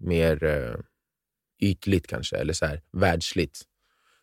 mer 0.00 0.44
eh, 0.44 0.76
ytligt 1.60 2.06
kanske, 2.06 2.36
eller 2.36 2.52
så 2.52 2.66
här, 2.66 2.82
världsligt. 2.92 3.62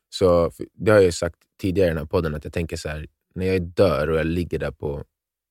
Så, 0.09 0.51
det 0.73 0.91
har 0.91 0.97
jag 0.97 1.05
ju 1.05 1.11
sagt 1.11 1.37
tidigare 1.61 1.87
i 1.87 1.89
den 1.89 1.97
här 1.97 2.05
podden, 2.05 2.35
att 2.35 2.43
jag 2.43 2.53
tänker 2.53 2.77
så 2.77 2.89
här, 2.89 3.07
när 3.35 3.45
jag 3.45 3.61
dör 3.61 4.09
och 4.09 4.17
jag 4.17 4.25
ligger 4.25 4.59
där 4.59 4.71
på 4.71 5.03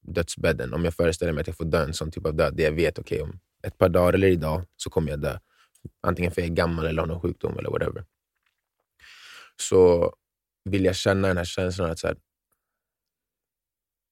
dödsbädden, 0.03 0.75
om 0.75 0.85
jag 0.85 0.95
föreställer 0.95 1.33
mig 1.33 1.41
att 1.41 1.47
jag 1.47 1.57
får 1.57 1.65
dö 1.65 1.85
en 1.85 1.95
sån 1.95 2.11
typ 2.11 2.27
av 2.27 2.35
död, 2.35 2.57
där 2.57 2.65
jag 2.65 2.73
vet 2.73 2.99
okej 2.99 3.23
om 3.23 3.41
ett 3.63 3.79
par 3.79 3.89
dagar 3.89 4.13
eller 4.13 4.29
idag 4.29 4.63
så 4.77 4.91
kommer 4.91 5.11
jag 5.11 5.21
dö. 5.21 5.39
Antingen 6.01 6.33
för 6.33 6.43
jag 6.43 6.51
är 6.51 6.55
gammal 6.55 6.87
eller 6.87 7.03
har 7.03 7.07
någon 7.07 7.21
sjukdom 7.21 7.59
eller 7.59 7.71
whatever. 7.71 8.05
Så 9.57 10.13
vill 10.65 10.85
jag 10.85 10.97
känna 10.97 11.29
den 11.29 11.37
här 11.37 11.45
känslan 11.45 11.91
att 11.91 11.99
så 11.99 12.07
här, 12.07 12.17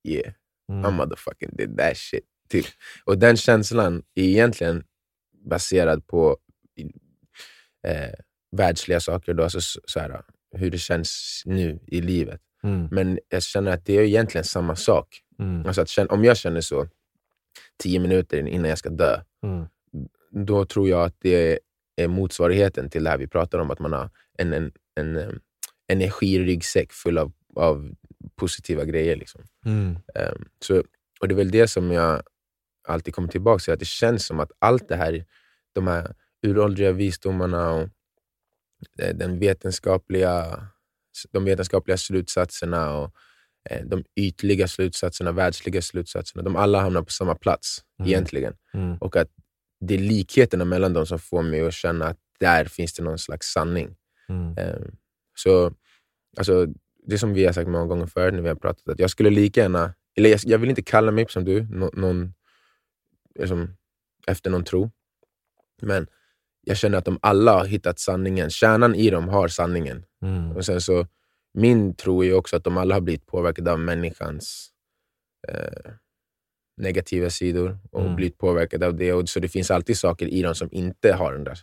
yeah, 0.08 0.32
I 0.68 0.92
motherfucking 0.92 1.50
did 1.52 1.78
that 1.78 1.96
shit. 1.96 2.33
Typ. 2.48 2.66
Och 3.04 3.18
den 3.18 3.36
känslan 3.36 4.02
är 4.14 4.22
egentligen 4.24 4.84
baserad 5.44 6.06
på 6.06 6.36
eh, 7.86 8.14
världsliga 8.56 9.00
saker, 9.00 9.34
då, 9.34 9.42
alltså, 9.42 9.60
så, 9.60 9.80
så 9.84 10.00
här, 10.00 10.22
hur 10.56 10.70
det 10.70 10.78
känns 10.78 11.42
nu 11.44 11.80
i 11.86 12.00
livet. 12.00 12.40
Mm. 12.62 12.88
Men 12.90 13.18
jag 13.28 13.42
känner 13.42 13.70
att 13.72 13.86
det 13.86 13.92
är 13.98 14.02
egentligen 14.02 14.44
samma 14.44 14.76
sak. 14.76 15.20
Mm. 15.38 15.66
Alltså 15.66 15.82
att 15.82 16.10
om 16.10 16.24
jag 16.24 16.36
känner 16.36 16.60
så 16.60 16.88
tio 17.82 17.98
minuter 18.00 18.46
innan 18.48 18.68
jag 18.68 18.78
ska 18.78 18.90
dö, 18.90 19.20
Mm. 19.42 19.66
då 20.30 20.64
tror 20.64 20.88
jag 20.88 21.04
att 21.04 21.16
det 21.20 21.58
är 21.96 22.08
motsvarigheten 22.08 22.90
till 22.90 23.04
det 23.04 23.10
här 23.10 23.18
vi 23.18 23.26
pratar 23.26 23.58
om, 23.58 23.70
att 23.70 23.78
man 23.78 23.92
har 23.92 24.10
en, 24.38 24.52
en, 24.52 24.72
en, 24.94 25.16
em, 25.16 25.40
energiryggsäck 25.88 26.92
full 26.92 27.18
av, 27.18 27.32
av 27.56 27.94
positiva 28.36 28.84
grejer. 28.84 29.16
Liksom. 29.16 29.42
Ehm, 30.14 30.44
så, 30.60 30.82
och 31.20 31.28
Det 31.28 31.34
är 31.34 31.36
väl 31.36 31.50
det 31.50 31.68
som 31.68 31.90
jag 31.90 32.22
alltid 32.88 33.14
kommer 33.14 33.28
tillbaka 33.28 33.58
till, 33.58 33.72
att 33.72 33.78
det 33.78 33.84
känns 33.84 34.26
som 34.26 34.40
att 34.40 34.52
allt 34.58 34.88
det 34.88 34.96
här, 34.96 35.24
de 35.74 35.86
här 35.86 36.14
uråldriga 36.46 36.92
visdomarna 36.92 37.70
och 37.70 37.88
eh, 38.98 39.14
den 39.16 39.38
vetenskapliga, 39.38 40.66
de 41.32 41.44
vetenskapliga 41.44 41.96
slutsatserna 41.96 42.90
och 42.98 43.12
eh, 43.70 43.84
de 43.86 44.04
ytliga 44.16 44.68
slutsatserna, 44.68 45.32
världsliga 45.32 45.82
slutsatserna, 45.82 46.42
de 46.42 46.56
alla 46.56 46.80
hamnar 46.80 47.02
på 47.02 47.10
samma 47.10 47.34
plats 47.34 47.78
Mm. 47.98 48.08
egentligen. 48.08 48.54
Mm. 48.74 48.96
Och 48.98 49.16
att 49.16 49.28
det 49.80 49.94
är 49.94 49.98
likheterna 49.98 50.64
mellan 50.64 50.92
dem 50.92 51.06
som 51.06 51.18
får 51.18 51.42
mig 51.42 51.60
att 51.66 51.74
känna 51.74 52.06
att 52.06 52.18
där 52.40 52.64
finns 52.64 52.94
det 52.94 53.02
någon 53.02 53.18
slags 53.18 53.46
sanning. 53.52 53.96
Mm. 54.28 54.58
Ehm, 54.58 54.96
Så 55.36 55.72
alltså, 56.36 56.66
det 57.06 57.18
som 57.18 57.34
vi 57.34 57.44
har 57.44 57.52
sagt 57.52 57.68
många 57.68 57.86
gånger 57.86 58.06
förut 58.06 58.34
när 58.34 58.42
vi 58.42 58.48
har 58.48 58.54
pratat, 58.56 58.88
att 58.88 58.98
jag 58.98 59.10
skulle 59.10 59.30
lika 59.30 59.60
gärna, 59.60 59.94
eller 60.16 60.30
jag, 60.30 60.40
jag 60.44 60.58
vill 60.58 60.70
inte 60.70 60.82
kalla 60.82 61.10
mig 61.12 61.26
som 61.28 61.44
du, 61.44 61.62
nå, 61.70 61.90
någon, 61.94 62.34
liksom, 63.38 63.76
efter 64.26 64.50
någon 64.50 64.64
tro, 64.64 64.90
men 65.82 66.06
jag 66.66 66.76
känner 66.76 66.98
att 66.98 67.04
de 67.04 67.18
alla 67.22 67.52
har 67.52 67.64
hittat 67.64 67.98
sanningen. 67.98 68.50
Kärnan 68.50 68.94
i 68.94 69.10
dem 69.10 69.28
har 69.28 69.48
sanningen. 69.48 70.04
Mm. 70.22 70.52
Och 70.56 70.64
sen 70.64 70.80
så, 70.80 71.06
min 71.54 71.94
tro 71.94 72.24
är 72.24 72.34
också 72.34 72.56
att 72.56 72.64
de 72.64 72.76
alla 72.76 72.94
har 72.94 73.00
blivit 73.00 73.26
påverkade 73.26 73.72
av 73.72 73.78
människans 73.78 74.70
eh, 75.48 75.92
negativa 76.76 77.30
sidor 77.30 77.78
och 77.90 78.00
Mm. 78.00 78.16
blivit 78.16 78.38
påverkade 78.38 78.86
av 78.86 78.96
det. 78.96 79.12
Och 79.12 79.28
så 79.28 79.40
det 79.40 79.48
finns 79.48 79.70
alltid 79.70 79.98
saker 79.98 80.26
i 80.26 80.42
dem 80.42 80.54
som 80.54 80.68
inte 80.72 81.12
har 81.12 81.32
den 81.32 81.44
där, 81.44 81.58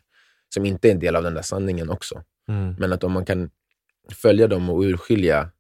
som 0.54 0.66
inte 0.66 0.88
är 0.88 0.92
en 0.92 1.00
del 1.00 1.16
av 1.16 1.24
den 1.24 1.34
där 1.34 1.42
sanningen 1.42 1.90
också. 1.90 2.24
Mm. 2.50 2.76
Men 2.80 2.94
att 2.94 3.04
om 3.04 3.12
man 3.12 3.26
kan 3.26 3.50
följa 4.12 4.48
dem 4.48 4.70
och 4.70 4.82
urskilja 4.82 5.52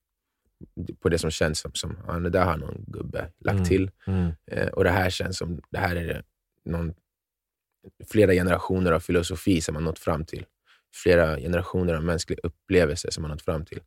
på 1.00 1.10
det 1.10 1.17
som 1.19 1.32
känns 1.32 1.60
som, 1.60 1.71
som 1.74 1.97
ja, 2.08 2.19
där 2.19 2.45
har 2.45 2.58
någon 2.58 2.84
gubbe 2.88 3.32
lagt 3.39 3.56
Mm. 3.56 3.65
till. 3.65 3.91
Mm. 4.08 4.32
Eh, 4.52 4.67
och 4.67 4.84
det 4.84 4.89
här 4.89 5.10
känns 5.10 5.38
som, 5.38 5.62
det 5.71 5.78
här 5.78 5.95
är 5.95 6.08
det 6.08 6.24
någon, 6.65 6.93
flera 8.12 8.34
generationer 8.34 8.91
av 8.91 9.00
filosofi 9.00 9.62
som 9.62 9.74
man 9.74 9.84
nått 9.84 10.00
fram 10.00 10.26
till. 10.26 10.45
Flera 11.04 11.38
generationer 11.38 11.93
av 11.93 12.04
mänsklig 12.04 12.39
upplevelse 12.43 13.12
som 13.12 13.21
man 13.21 13.32
nått 13.32 13.41
fram 13.41 13.65
till. 13.65 13.80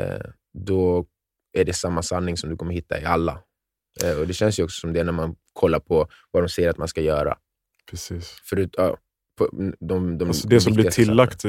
Eh, 0.00 0.30
då 0.58 1.06
är 1.52 1.64
det 1.64 1.72
samma 1.72 2.02
sanning 2.02 2.36
som 2.36 2.50
du 2.50 2.56
kommer 2.56 2.72
hitta 2.74 3.00
i 3.00 3.04
alla. 3.04 3.42
Eh, 4.04 4.18
och 4.18 4.26
Det 4.26 4.34
känns 4.34 4.58
ju 4.58 4.64
också 4.64 4.80
som 4.80 4.92
det 4.92 5.04
när 5.04 5.12
man 5.12 5.36
kollar 5.52 5.80
på 5.80 6.08
vad 6.30 6.42
de 6.42 6.48
säger 6.48 6.70
att 6.70 6.78
man 6.78 6.88
ska 6.88 7.00
göra. 7.00 7.38
Precis. 7.90 8.28
Förut, 8.30 8.74
ja, 8.76 8.96
på, 9.38 9.48
de, 9.80 10.18
de 10.18 10.28
Alltså 10.28 10.48
det 10.48 10.60
som 10.60 10.72
blir 10.74 10.90
tillagt, 10.90 11.42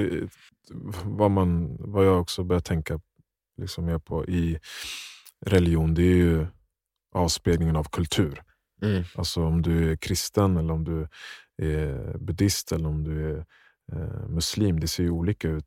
vad, 1.03 1.31
man, 1.31 1.75
vad 1.79 2.05
jag 2.05 2.21
också 2.21 2.43
börjar 2.43 2.61
tänka 2.61 2.99
liksom 3.57 3.87
är 3.89 3.99
på 3.99 4.25
i 4.25 4.59
religion, 5.45 5.93
det 5.93 6.01
är 6.03 6.15
ju 6.15 6.47
avspeglingen 7.11 7.75
av 7.75 7.83
kultur. 7.83 8.41
Mm. 8.81 9.03
Alltså 9.15 9.43
om 9.43 9.61
du 9.61 9.91
är 9.91 9.95
kristen, 9.95 10.57
eller 10.57 10.73
om 10.73 10.83
du 10.83 11.07
är 11.61 12.17
buddhist 12.17 12.71
eller 12.71 12.87
om 12.89 13.03
du 13.03 13.31
är 13.31 13.45
eh, 13.91 14.27
muslim, 14.29 14.79
det 14.79 14.87
ser 14.87 15.03
ju 15.03 15.09
olika 15.09 15.49
ut 15.49 15.65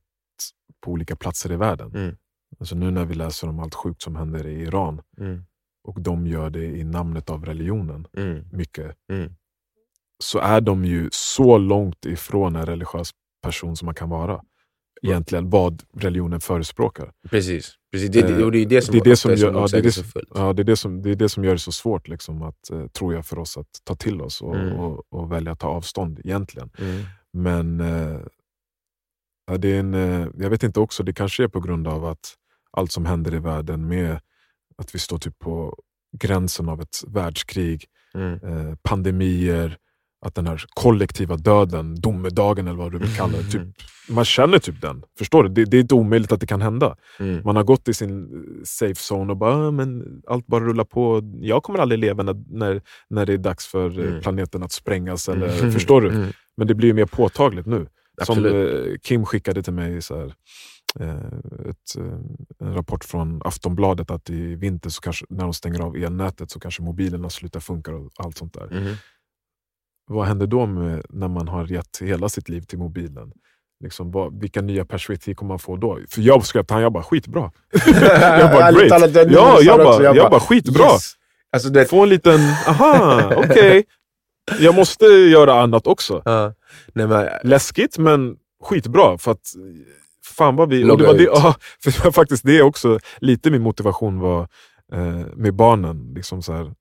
på 0.80 0.90
olika 0.92 1.16
platser 1.16 1.52
i 1.52 1.56
världen. 1.56 1.94
Mm. 1.94 2.16
Alltså 2.60 2.74
nu 2.74 2.90
när 2.90 3.04
vi 3.04 3.14
läser 3.14 3.48
om 3.48 3.58
allt 3.60 3.74
sjukt 3.74 4.02
som 4.02 4.16
händer 4.16 4.46
i 4.46 4.62
Iran, 4.62 5.02
Mm. 5.18 5.44
och 5.84 6.00
de 6.00 6.26
gör 6.26 6.50
det 6.50 6.64
i 6.64 6.84
namnet 6.84 7.30
av 7.30 7.44
religionen, 7.44 8.06
Mm. 8.16 8.44
mycket, 8.52 8.96
Mm. 9.10 9.32
så 10.24 10.38
är 10.38 10.60
de 10.60 10.84
ju 10.84 11.08
så 11.12 11.58
långt 11.58 12.06
ifrån 12.06 12.56
en 12.56 12.66
religiös 12.66 13.10
person 13.42 13.76
som 13.76 13.86
man 13.86 13.94
kan 13.94 14.08
vara. 14.08 14.42
Egentligen 15.02 15.50
vad 15.50 15.82
religionen 15.94 16.40
förespråkar. 16.40 17.12
Precis. 17.30 17.77
Precis. 17.92 18.10
Det, 18.10 18.22
det, 18.22 18.34
Eh, 18.34 18.44
och 18.44 18.52
det 18.52 18.58
är 18.58 18.66
det 18.66 18.82
som, 18.82 18.92
det 18.92 18.98
är 18.98 19.04
det 19.04 19.16
som 19.16 19.30
är 19.30 19.36
så 19.36 19.42
gör- 19.42 19.52
ja, 19.52 19.66
det 19.66 19.78
är 19.78 19.82
det 19.82 19.92
som- 19.92 20.02
motsägelsefullt. 20.02 20.28
Ja, 20.34 20.52
det, 20.52 20.62
är 20.62 20.64
det, 20.64 20.76
som, 20.76 21.02
det 21.02 21.10
är 21.10 21.14
det 21.14 21.28
som 21.28 21.44
gör 21.44 21.52
det 21.52 21.58
så 21.58 21.72
svårt, 21.72 22.08
liksom, 22.08 22.42
att, 22.42 22.70
eh, 22.70 22.86
tror 22.86 23.14
jag, 23.14 23.26
för 23.26 23.38
oss 23.38 23.56
att 23.56 23.68
ta 23.84 23.94
till 23.94 24.20
oss 24.20 24.42
och, 24.42 24.56
Mm. 24.56 24.72
och, 24.78 25.04
och 25.12 25.32
välja 25.32 25.52
att 25.52 25.58
ta 25.60 25.68
avstånd 25.68 26.20
egentligen. 26.24 26.70
Mm. 26.78 27.02
Men 27.32 27.80
eh, 27.80 28.20
ja, 29.46 29.56
det 29.58 29.68
är 29.68 29.80
en, 29.80 29.92
jag 30.38 30.50
vet 30.50 30.62
inte 30.62 30.80
också, 30.80 31.02
det 31.02 31.12
kanske 31.12 31.44
är 31.44 31.48
på 31.48 31.60
grund 31.60 31.88
av 31.88 32.04
att 32.04 32.34
allt 32.70 32.92
som 32.92 33.04
händer 33.06 33.34
i 33.34 33.38
världen 33.38 33.88
med 33.88 34.20
att 34.78 34.94
vi 34.94 34.98
står 34.98 35.18
typ 35.18 35.38
på 35.38 35.76
gränsen 36.16 36.68
av 36.68 36.80
ett 36.80 36.96
världskrig, 37.06 37.84
Mm. 38.14 38.34
eh, 38.42 38.74
pandemier, 38.82 39.76
att 40.26 40.34
den 40.34 40.46
här 40.46 40.64
kollektiva 40.74 41.36
döden, 41.36 42.00
domedagen 42.00 42.66
eller 42.68 42.78
vad 42.78 42.92
du 42.92 42.98
vill 42.98 43.14
kalla 43.16 43.38
det, 43.38 43.44
typ, 43.44 43.62
man 44.08 44.24
känner 44.24 44.58
typ 44.58 44.80
den. 44.80 45.02
Förstår 45.18 45.42
du? 45.42 45.48
Det, 45.48 45.64
det 45.64 45.76
är 45.76 45.80
inte 45.80 45.94
omöjligt 45.94 46.32
att 46.32 46.40
det 46.40 46.46
kan 46.46 46.62
hända. 46.62 46.96
Mm. 47.18 47.40
Man 47.44 47.56
har 47.56 47.62
gått 47.64 47.88
i 47.88 47.94
sin 47.94 48.28
safe 48.64 49.14
zone 49.14 49.32
och 49.32 49.36
bara, 49.36 49.66
"Ah, 49.68 49.70
men 49.70 50.04
allt 50.26 50.46
bara 50.46 50.64
rullar 50.64 50.84
på. 50.84 51.22
Jag 51.40 51.62
kommer 51.62 51.78
aldrig 51.78 51.98
leva 51.98 52.22
när, 52.22 52.36
när, 52.48 52.82
när 53.10 53.26
det 53.26 53.32
är 53.32 53.38
dags 53.38 53.66
för 53.66 53.98
eh, 54.00 54.06
Mm. 54.08 54.20
planeten 54.20 54.62
att 54.62 54.72
sprängas. 54.72 55.28
Eller, 55.28 55.58
Mm. 55.58 55.72
Förstår 55.78 56.00
du? 56.00 56.08
Mm. 56.08 56.28
Men 56.56 56.66
det 56.66 56.74
blir 56.74 56.92
mer 56.94 57.06
påtagligt 57.06 57.66
nu. 57.66 57.76
Som 58.22 58.38
Absolut. 58.38 58.86
eh, 58.86 58.92
Kim 59.02 59.26
skickade 59.26 59.62
till 59.62 59.72
mig 59.72 60.02
så 60.02 60.16
här, 60.18 60.34
eh, 61.00 61.16
ett, 61.70 61.96
eh, 61.98 62.66
en 62.68 62.74
rapport 62.74 63.04
från 63.04 63.40
Aftonbladet 63.44 64.10
att 64.10 64.30
i 64.30 64.54
vinter, 64.54 64.90
så 64.90 65.00
kanske, 65.00 65.24
när 65.28 65.44
de 65.44 65.52
stänger 65.54 65.80
av 65.80 65.96
elnätet, 65.96 66.50
så 66.50 66.60
kanske 66.60 66.82
mobilerna 66.82 67.30
slutar 67.30 67.60
funka 67.60 67.94
och 67.94 68.10
allt 68.16 68.36
sånt 68.36 68.54
där. 68.54 68.96
Vad 70.08 70.26
händer 70.26 70.46
då 70.46 70.66
med, 70.66 71.02
när 71.08 71.28
man 71.28 71.48
har 71.48 71.66
gett 71.66 71.98
hela 72.00 72.28
sitt 72.28 72.48
liv 72.48 72.60
till 72.60 72.78
mobilen? 72.78 73.32
Liksom, 73.84 74.10
vad, 74.10 74.40
vilka 74.40 74.60
nya 74.60 74.84
perspektiv 74.84 75.34
kommer 75.34 75.48
man 75.48 75.58
få 75.58 75.76
då? 75.76 75.98
För 76.08 76.20
jag 76.20 76.46
skrev 76.46 76.62
till 76.62 76.74
honom, 76.74 76.82
jag 76.82 76.92
bara 76.92 77.02
skitbra. 77.02 77.52
jag 77.86 78.52
bara 78.52 78.72
great. 78.72 78.88
talat, 78.88 79.14
ja, 79.14 79.22
jag 79.30 79.62
jag 79.62 79.78
bara, 79.78 79.88
också, 79.88 80.02
jag 80.02 80.16
jag 80.16 80.30
bara, 80.30 80.40
skitbra. 80.40 80.92
Yes. 80.92 81.12
Alltså, 81.52 81.68
det, 81.68 81.86
Få 81.86 82.02
en 82.02 82.08
liten, 82.08 82.40
aha, 82.68 83.32
okej. 83.36 83.84
Jag 84.58 84.74
måste 84.74 85.04
göra 85.06 85.60
annat 85.62 85.86
också. 85.86 86.22
ja. 86.24 86.54
Nej, 86.92 87.06
men, 87.06 87.28
Läskigt 87.42 87.98
men 87.98 88.36
skitbra. 88.64 89.18
För 89.18 89.32
att, 89.32 89.52
fan 90.24 90.56
vad 90.56 90.68
vi... 90.68 90.90
Och 90.90 90.98
det, 90.98 91.06
var 91.06 91.14
det, 91.14 91.22
ja, 91.22 91.54
för 91.82 91.90
det 91.90 92.04
var 92.04 92.12
faktiskt 92.12 92.46
det 92.46 92.62
också, 92.62 92.98
lite 93.18 93.50
min 93.50 93.62
motivation 93.62 94.20
var 94.20 94.48
eh, 94.92 95.26
med 95.36 95.54
barnen. 95.54 96.12
Liksom 96.14 96.42
så 96.42 96.52
här, 96.52 96.72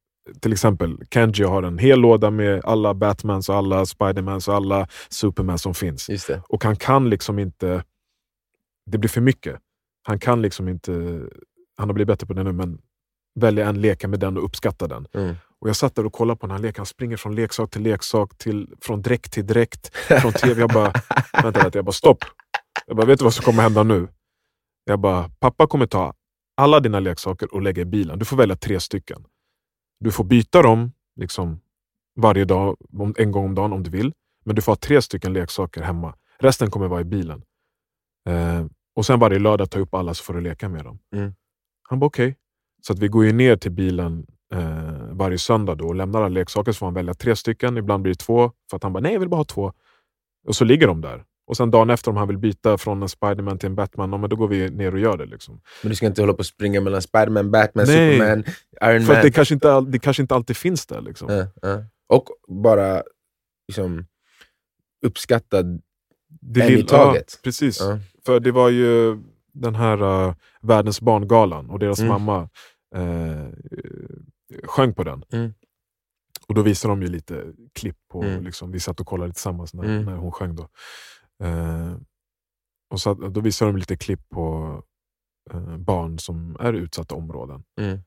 till 0.42 0.54
exempel, 0.54 0.98
Kenji 1.12 1.44
har 1.44 1.64
en 1.64 1.78
hel 1.78 2.00
låda 2.00 2.32
med 2.32 2.62
alla 2.66 2.94
Batmans, 2.94 3.50
och 3.50 3.56
alla 3.56 3.86
Spidermans 3.86 4.48
och 4.48 4.54
alla 4.54 4.88
Superman 5.10 5.60
som 5.60 5.74
finns. 5.74 6.10
just 6.10 6.28
det. 6.28 6.42
Och 6.50 6.64
han 6.64 6.76
kan 6.76 7.10
liksom 7.10 7.40
inte... 7.40 7.84
Det 8.92 8.98
blir 8.98 9.10
för 9.10 9.22
mycket. 9.22 9.56
Han 10.04 10.20
kan 10.20 10.42
liksom 10.42 10.68
inte... 10.68 10.92
Han 11.78 11.90
har 11.90 11.94
blivit 11.94 12.08
bättre 12.08 12.28
på 12.28 12.34
det 12.34 12.44
nu, 12.44 12.52
men 12.52 12.82
välja 13.40 13.70
en, 13.70 13.82
leka 13.82 14.08
med 14.08 14.20
den 14.20 14.38
och 14.38 14.46
uppskatta 14.46 14.88
den. 14.88 15.08
Mm. 15.14 15.36
Och 15.60 15.70
Jag 15.70 15.76
satt 15.76 15.96
där 15.96 16.06
och 16.06 16.14
kollade 16.14 16.40
på 16.40 16.48
den 16.48 16.56
här 16.56 16.62
leken. 16.62 16.80
Han 16.80 16.86
springer 16.86 17.18
från 17.18 17.36
leksak 17.36 17.72
till 17.72 17.82
leksak, 17.82 18.38
till, 18.38 18.70
från 18.82 19.02
dräkt 19.02 19.32
till 19.32 19.48
dräkt, 19.48 19.96
från 20.22 20.34
tv. 20.34 20.62
Jag 20.62 20.70
bara, 20.70 20.94
vänta 21.44 21.66
lite, 21.66 21.78
jag 21.78 21.86
bara 21.86 21.92
stopp. 21.92 22.24
Jag 22.88 22.98
bara, 22.98 23.08
vet 23.08 23.20
du 23.20 23.24
vad 23.24 23.34
som 23.34 23.46
kommer 23.46 23.64
hända 23.64 23.84
nu? 23.84 24.08
Jag 24.84 25.00
bara, 25.00 25.30
pappa 25.40 25.68
kommer 25.68 25.88
ta 25.88 26.14
alla 26.58 26.80
dina 26.80 27.00
leksaker 27.00 27.54
och 27.54 27.62
lägga 27.62 27.82
i 27.82 27.86
bilen. 27.86 28.20
Du 28.20 28.26
får 28.26 28.38
välja 28.38 28.56
tre 28.56 28.80
stycken. 28.80 29.24
Du 30.00 30.12
får 30.12 30.24
byta 30.24 30.62
dem 30.62 30.92
liksom, 31.16 31.60
varje 32.16 32.46
dag, 32.46 32.78
en 33.18 33.32
gång 33.32 33.46
om 33.46 33.56
dagen 33.56 33.74
om 33.74 33.84
du 33.84 33.90
vill. 33.90 34.14
Men 34.46 34.56
du 34.56 34.62
får 34.62 34.72
ha 34.72 34.78
tre 34.78 35.02
stycken 35.02 35.34
leksaker 35.34 35.82
hemma. 35.82 36.16
Resten 36.40 36.72
kommer 36.72 36.88
vara 36.88 37.02
i 37.02 37.04
bilen. 37.04 37.44
Eh, 38.30 38.66
och 38.96 39.06
sen 39.06 39.20
varje 39.20 39.40
lördag 39.40 39.70
ta 39.70 39.80
upp 39.80 39.94
alla 39.94 40.14
så 40.14 40.24
får 40.24 40.34
du 40.34 40.42
leka 40.42 40.70
med 40.70 40.84
dem. 40.84 41.00
Mm. 41.16 41.34
Han 41.90 42.00
bara 42.00 42.06
okej. 42.06 42.36
Så 42.82 42.94
att 42.94 43.00
vi 43.00 43.08
går 43.08 43.26
ju 43.26 43.32
ner 43.32 43.56
till 43.56 43.72
bilen 43.72 44.28
eh, 44.54 44.94
varje 45.12 45.38
söndag 45.38 45.76
då 45.76 45.88
och 45.88 45.96
lämnar 45.96 46.20
alla 46.20 46.30
leksaker 46.30 46.72
så 46.72 46.78
får 46.78 46.86
han 46.86 46.94
välja 46.94 47.14
tre 47.14 47.36
stycken. 47.36 47.78
Ibland 47.78 48.04
blir 48.04 48.14
det 48.14 48.20
två. 48.20 48.52
För 48.70 48.78
att 48.78 48.84
han 48.84 48.94
bara, 48.94 49.00
nej 49.00 49.14
jag 49.14 49.20
vill 49.20 49.30
bara 49.30 49.38
ha 49.38 49.46
två. 49.46 49.74
Och 50.48 50.56
så 50.56 50.66
ligger 50.66 50.88
de 50.88 51.02
där. 51.02 51.26
Och 51.48 51.58
sen 51.58 51.72
dagen 51.72 51.90
efter 51.90 52.12
om 52.12 52.18
han 52.18 52.28
vill 52.28 52.38
byta 52.38 52.78
från 52.78 53.02
en 53.02 53.10
Spiderman 53.10 53.58
till 53.60 53.68
en 53.70 53.76
Batman, 53.76 54.12
ja, 54.12 54.18
men 54.18 54.30
då 54.30 54.36
går 54.36 54.48
vi 54.48 54.70
ner 54.70 54.94
och 54.94 55.00
gör 55.00 55.18
det. 55.18 55.26
Liksom. 55.26 55.62
Men 55.84 55.90
du 55.90 55.96
ska 55.96 56.06
inte 56.06 56.22
hålla 56.22 56.34
på 56.34 56.40
och 56.40 56.46
springa 56.46 56.82
mellan 56.82 57.02
Spiderman, 57.02 57.52
Batman, 57.52 57.86
Nej. 57.88 58.18
Superman, 58.18 58.44
Iron 58.84 59.06
För 59.06 59.14
Man. 59.14 59.24
det 59.24 59.32
kanske, 59.32 59.54
inte, 59.54 59.74
all- 59.74 59.92
det 59.92 60.00
kanske 60.00 60.22
inte 60.24 60.36
alltid 60.36 60.58
finns 60.58 60.86
där. 60.86 61.02
Liksom. 61.02 61.30
Ja, 61.34 61.48
ja. 61.62 61.84
Och 62.10 62.26
bara 62.48 63.04
liksom, 63.68 64.06
uppskatta 65.06 65.64
Det 66.42 66.62
en 66.62 66.72
i 66.80 66.84
taget. 66.84 67.34
Ja, 67.34 67.40
precis. 67.44 67.80
Ja. 67.80 68.00
För 68.26 68.40
det 68.40 68.52
var 68.52 68.70
ju 68.70 69.18
den 69.54 69.76
här 69.76 70.04
uh, 70.04 70.34
Världens 70.62 71.02
barngalan 71.02 71.70
och 71.70 71.80
deras 71.80 72.00
Mm. 72.00 72.10
mamma 72.12 72.50
eh, 72.96 73.48
sjöng 74.64 74.94
på 74.94 75.04
den. 75.04 75.24
Mm. 75.32 75.54
Och 76.48 76.54
då 76.56 76.62
visade 76.62 76.92
de 76.92 77.02
ju 77.02 77.08
lite 77.08 77.44
klipp 77.74 77.98
på, 78.12 78.24
Mm. 78.24 78.44
liksom, 78.44 78.72
vi 78.72 78.80
satt 78.80 79.00
och 79.00 79.08
kollade 79.08 79.34
tillsammans 79.34 79.74
när, 79.74 79.84
Mm. 79.84 80.06
när 80.06 80.16
hon 80.16 80.32
sjöng. 80.32 80.56
Då, 80.56 80.68
eh, 81.44 81.96
och 82.90 83.02
så, 83.02 83.14
då 83.14 83.42
visade 83.42 83.72
de 83.72 83.78
lite 83.78 83.98
klipp 83.98 84.30
på 84.30 84.84
eh, 85.52 85.78
barn 85.78 86.20
som 86.20 86.58
är 86.60 86.76
i 86.76 86.78
utsatta 86.78 87.16
områden. 87.16 87.64
Mm. 87.80 88.00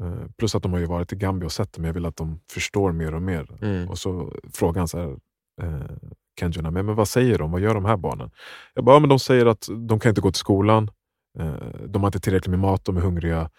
Eh, 0.00 0.28
plus 0.38 0.54
att 0.54 0.62
de 0.62 0.72
har 0.72 0.80
ju 0.80 0.86
varit 0.86 1.12
i 1.12 1.16
Gambia 1.16 1.46
och 1.46 1.52
sett 1.52 1.72
det, 1.72 1.80
men 1.80 1.88
jag 1.88 1.94
vill 1.94 2.06
att 2.06 2.16
de 2.16 2.40
förstår 2.50 2.92
mer 2.92 3.14
och 3.14 3.22
mer. 3.22 3.64
Mm. 3.64 3.88
Och 3.88 3.98
så 3.98 4.32
frågade 4.52 4.80
han 4.80 4.88
så 4.88 4.98
här, 4.98 5.18
eh, 5.62 5.96
Kenjuna, 6.40 6.70
men, 6.70 6.86
men 6.86 6.94
vad 6.94 7.08
säger 7.08 7.38
de? 7.38 7.50
Vad 7.50 7.60
gör 7.60 7.74
de 7.74 7.84
här 7.84 7.96
barnen? 7.96 8.30
Jag 8.74 8.84
bara, 8.84 8.96
ja, 8.96 9.00
men 9.00 9.08
de 9.08 9.18
säger 9.18 9.46
att 9.46 9.68
de 9.88 10.00
kan 10.00 10.10
inte 10.10 10.20
gå 10.20 10.32
till 10.32 10.38
skolan, 10.38 10.90
eh, 11.38 11.54
de 11.86 12.02
har 12.02 12.08
inte 12.08 12.20
tillräckligt 12.20 12.50
med 12.50 12.58
mat, 12.58 12.84
de 12.84 12.96
är 12.96 13.00
hungriga 13.00 13.50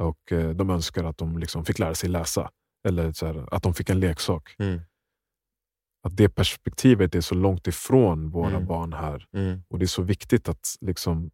och 0.00 0.32
eh, 0.32 0.50
de 0.50 0.70
önskar 0.70 1.04
att 1.04 1.18
de 1.18 1.38
liksom 1.38 1.64
fick 1.64 1.78
lära 1.78 1.94
sig 1.94 2.10
läsa. 2.10 2.50
Eller 2.88 3.26
här, 3.26 3.54
att 3.54 3.62
de 3.62 3.74
fick 3.74 3.90
en 3.90 4.00
leksak. 4.00 4.54
Mm. 4.58 4.80
Att 6.04 6.16
det 6.16 6.28
perspektivet 6.28 7.14
är 7.14 7.20
så 7.20 7.34
långt 7.34 7.66
ifrån 7.66 8.30
våra 8.30 8.48
Mm. 8.56 8.66
barn 8.66 8.92
här. 8.92 9.26
Mm. 9.36 9.62
Och 9.68 9.78
det 9.78 9.84
är 9.84 9.86
så 9.86 10.02
viktigt 10.02 10.48
att 10.48 10.74
liksom, 10.80 11.30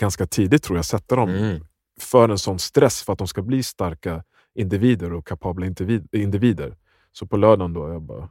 ganska 0.00 0.26
tidigt 0.26 0.62
tror 0.62 0.78
jag 0.78 0.84
sätta 0.84 1.16
dem 1.16 1.28
Mm. 1.30 1.64
för 2.00 2.28
en 2.28 2.38
sån 2.38 2.58
stress 2.58 3.02
för 3.02 3.12
att 3.12 3.18
de 3.18 3.28
ska 3.28 3.42
bli 3.42 3.62
starka 3.62 4.24
individer 4.54 5.12
och 5.12 5.26
kapabla 5.26 5.66
individ, 5.66 6.08
individer. 6.12 6.76
Så 7.12 7.26
på 7.26 7.36
lördagen 7.36 7.72
då, 7.72 7.88
jag 7.88 8.02
bara, 8.02 8.28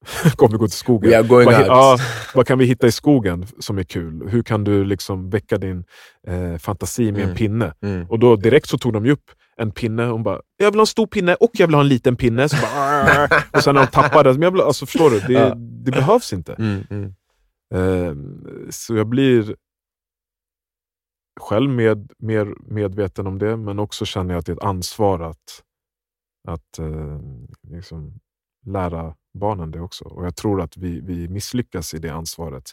kommer 0.36 0.58
gå 0.58 0.66
till 0.68 0.76
skogen? 0.78 1.28
Going 1.28 1.46
Vad, 1.46 1.54
ja, 1.66 1.98
vad 2.34 2.46
kan 2.46 2.58
vi 2.58 2.64
hitta 2.64 2.86
i 2.86 2.92
skogen 2.92 3.46
som 3.58 3.78
är 3.78 3.82
kul? 3.82 4.28
Hur 4.28 4.42
kan 4.42 4.64
du 4.64 4.84
liksom 4.84 5.30
väcka 5.30 5.58
din 5.58 5.84
eh, 6.26 6.56
fantasi 6.56 7.12
med 7.12 7.20
Mm. 7.20 7.30
en 7.30 7.36
pinne? 7.36 7.74
Mm. 7.82 8.06
Och 8.10 8.18
då 8.18 8.36
direkt 8.36 8.68
så 8.68 8.78
tog 8.78 8.92
de 8.92 9.10
upp 9.10 9.30
en 9.60 9.70
pinne 9.70 10.06
och 10.06 10.20
bara, 10.20 10.40
jag 10.56 10.70
vill 10.70 10.78
ha 10.78 10.82
en 10.82 10.86
stor 10.86 11.06
pinne 11.06 11.34
och 11.34 11.50
jag 11.52 11.66
vill 11.66 11.74
ha 11.74 11.82
en 11.82 11.88
liten 11.88 12.16
pinne. 12.16 12.48
Så 12.48 12.56
bara, 12.56 13.28
och 13.52 13.62
sen 13.62 13.74
när 13.74 13.82
de 13.82 13.86
tappade, 13.90 14.32
men 14.32 14.42
jag 14.42 14.50
vill, 14.50 14.60
alltså, 14.60 14.86
förstår 14.86 15.10
du? 15.10 15.20
Det, 15.20 15.32
Ja. 15.32 15.54
det 15.54 15.90
behövs 15.90 16.32
inte. 16.32 16.54
Mm. 16.54 16.84
Mm. 16.90 17.14
Eh, 17.74 18.14
så 18.70 18.96
jag 18.96 19.06
blir 19.06 19.56
själv 21.40 21.70
med, 21.70 22.12
mer 22.18 22.54
medveten 22.60 23.26
om 23.26 23.38
det, 23.38 23.56
men 23.56 23.78
också 23.78 24.04
känner 24.04 24.34
jag 24.34 24.38
att 24.38 24.46
det 24.46 24.52
är 24.52 24.56
ett 24.56 24.62
ansvar 24.62 25.20
att, 25.20 25.62
att 26.48 26.78
eh, 26.78 27.18
liksom 27.62 28.20
lära 28.66 29.14
barnen 29.38 29.70
det 29.70 29.80
också. 29.80 30.04
Och 30.04 30.26
jag 30.26 30.36
tror 30.36 30.60
att 30.62 30.76
vi, 30.76 31.00
vi 31.00 31.28
misslyckas 31.28 31.94
i 31.94 31.98
det 31.98 32.08
ansvaret 32.10 32.70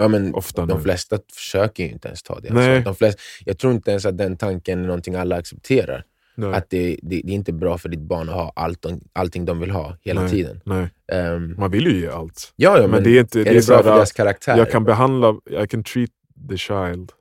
Ja, 0.00 0.08
men 0.08 0.34
ofta 0.34 0.66
de 0.66 0.76
nu. 0.78 0.82
flesta 0.82 1.18
försöker 1.32 1.84
ju 1.84 1.90
inte 1.90 2.08
ens 2.08 2.22
ta 2.22 2.40
det 2.40 2.48
ansvaret. 2.48 2.84
De 2.84 2.94
flesta, 2.94 3.20
jag 3.44 3.58
tror 3.58 3.72
inte 3.72 3.90
ens 3.90 4.06
att 4.06 4.18
den 4.18 4.36
tanken 4.36 4.78
är 4.78 4.86
någonting 4.86 5.14
alla 5.14 5.36
accepterar. 5.36 6.04
Nej, 6.34 6.54
Att 6.54 6.70
det, 6.70 6.98
det, 7.02 7.20
det 7.24 7.32
är 7.32 7.34
inte 7.34 7.52
bra 7.52 7.78
för 7.78 7.88
ditt 7.88 8.00
barn 8.00 8.28
att 8.28 8.34
ha 8.34 8.52
allt 8.56 8.86
allting 9.12 9.44
de 9.44 9.60
vill 9.60 9.70
ha 9.70 9.96
hela 10.00 10.20
Nej. 10.20 10.30
tiden. 10.30 10.60
nej. 10.64 10.88
Ehm, 11.12 11.54
Man 11.58 11.70
vill 11.70 11.86
ju 11.86 12.00
ge 12.00 12.08
allt. 12.08 12.52
ja, 12.56 12.76
ja, 12.76 12.82
men, 12.82 12.90
men, 12.90 13.02
det 13.04 13.10
är 13.10 13.20
inte... 13.20 13.40
är 13.40 13.44
det 13.44 13.50
är 13.50 13.66
bra 13.66 13.82
för 13.82 13.94
deras 13.94 14.12
karaktär? 14.12 14.56
Jag 14.56 14.70
kan 14.70 14.84
behandla, 14.84 15.36
I 15.50 15.66
can 15.66 15.84
treat 15.84 16.10
the 16.50 16.56
child 16.56 17.12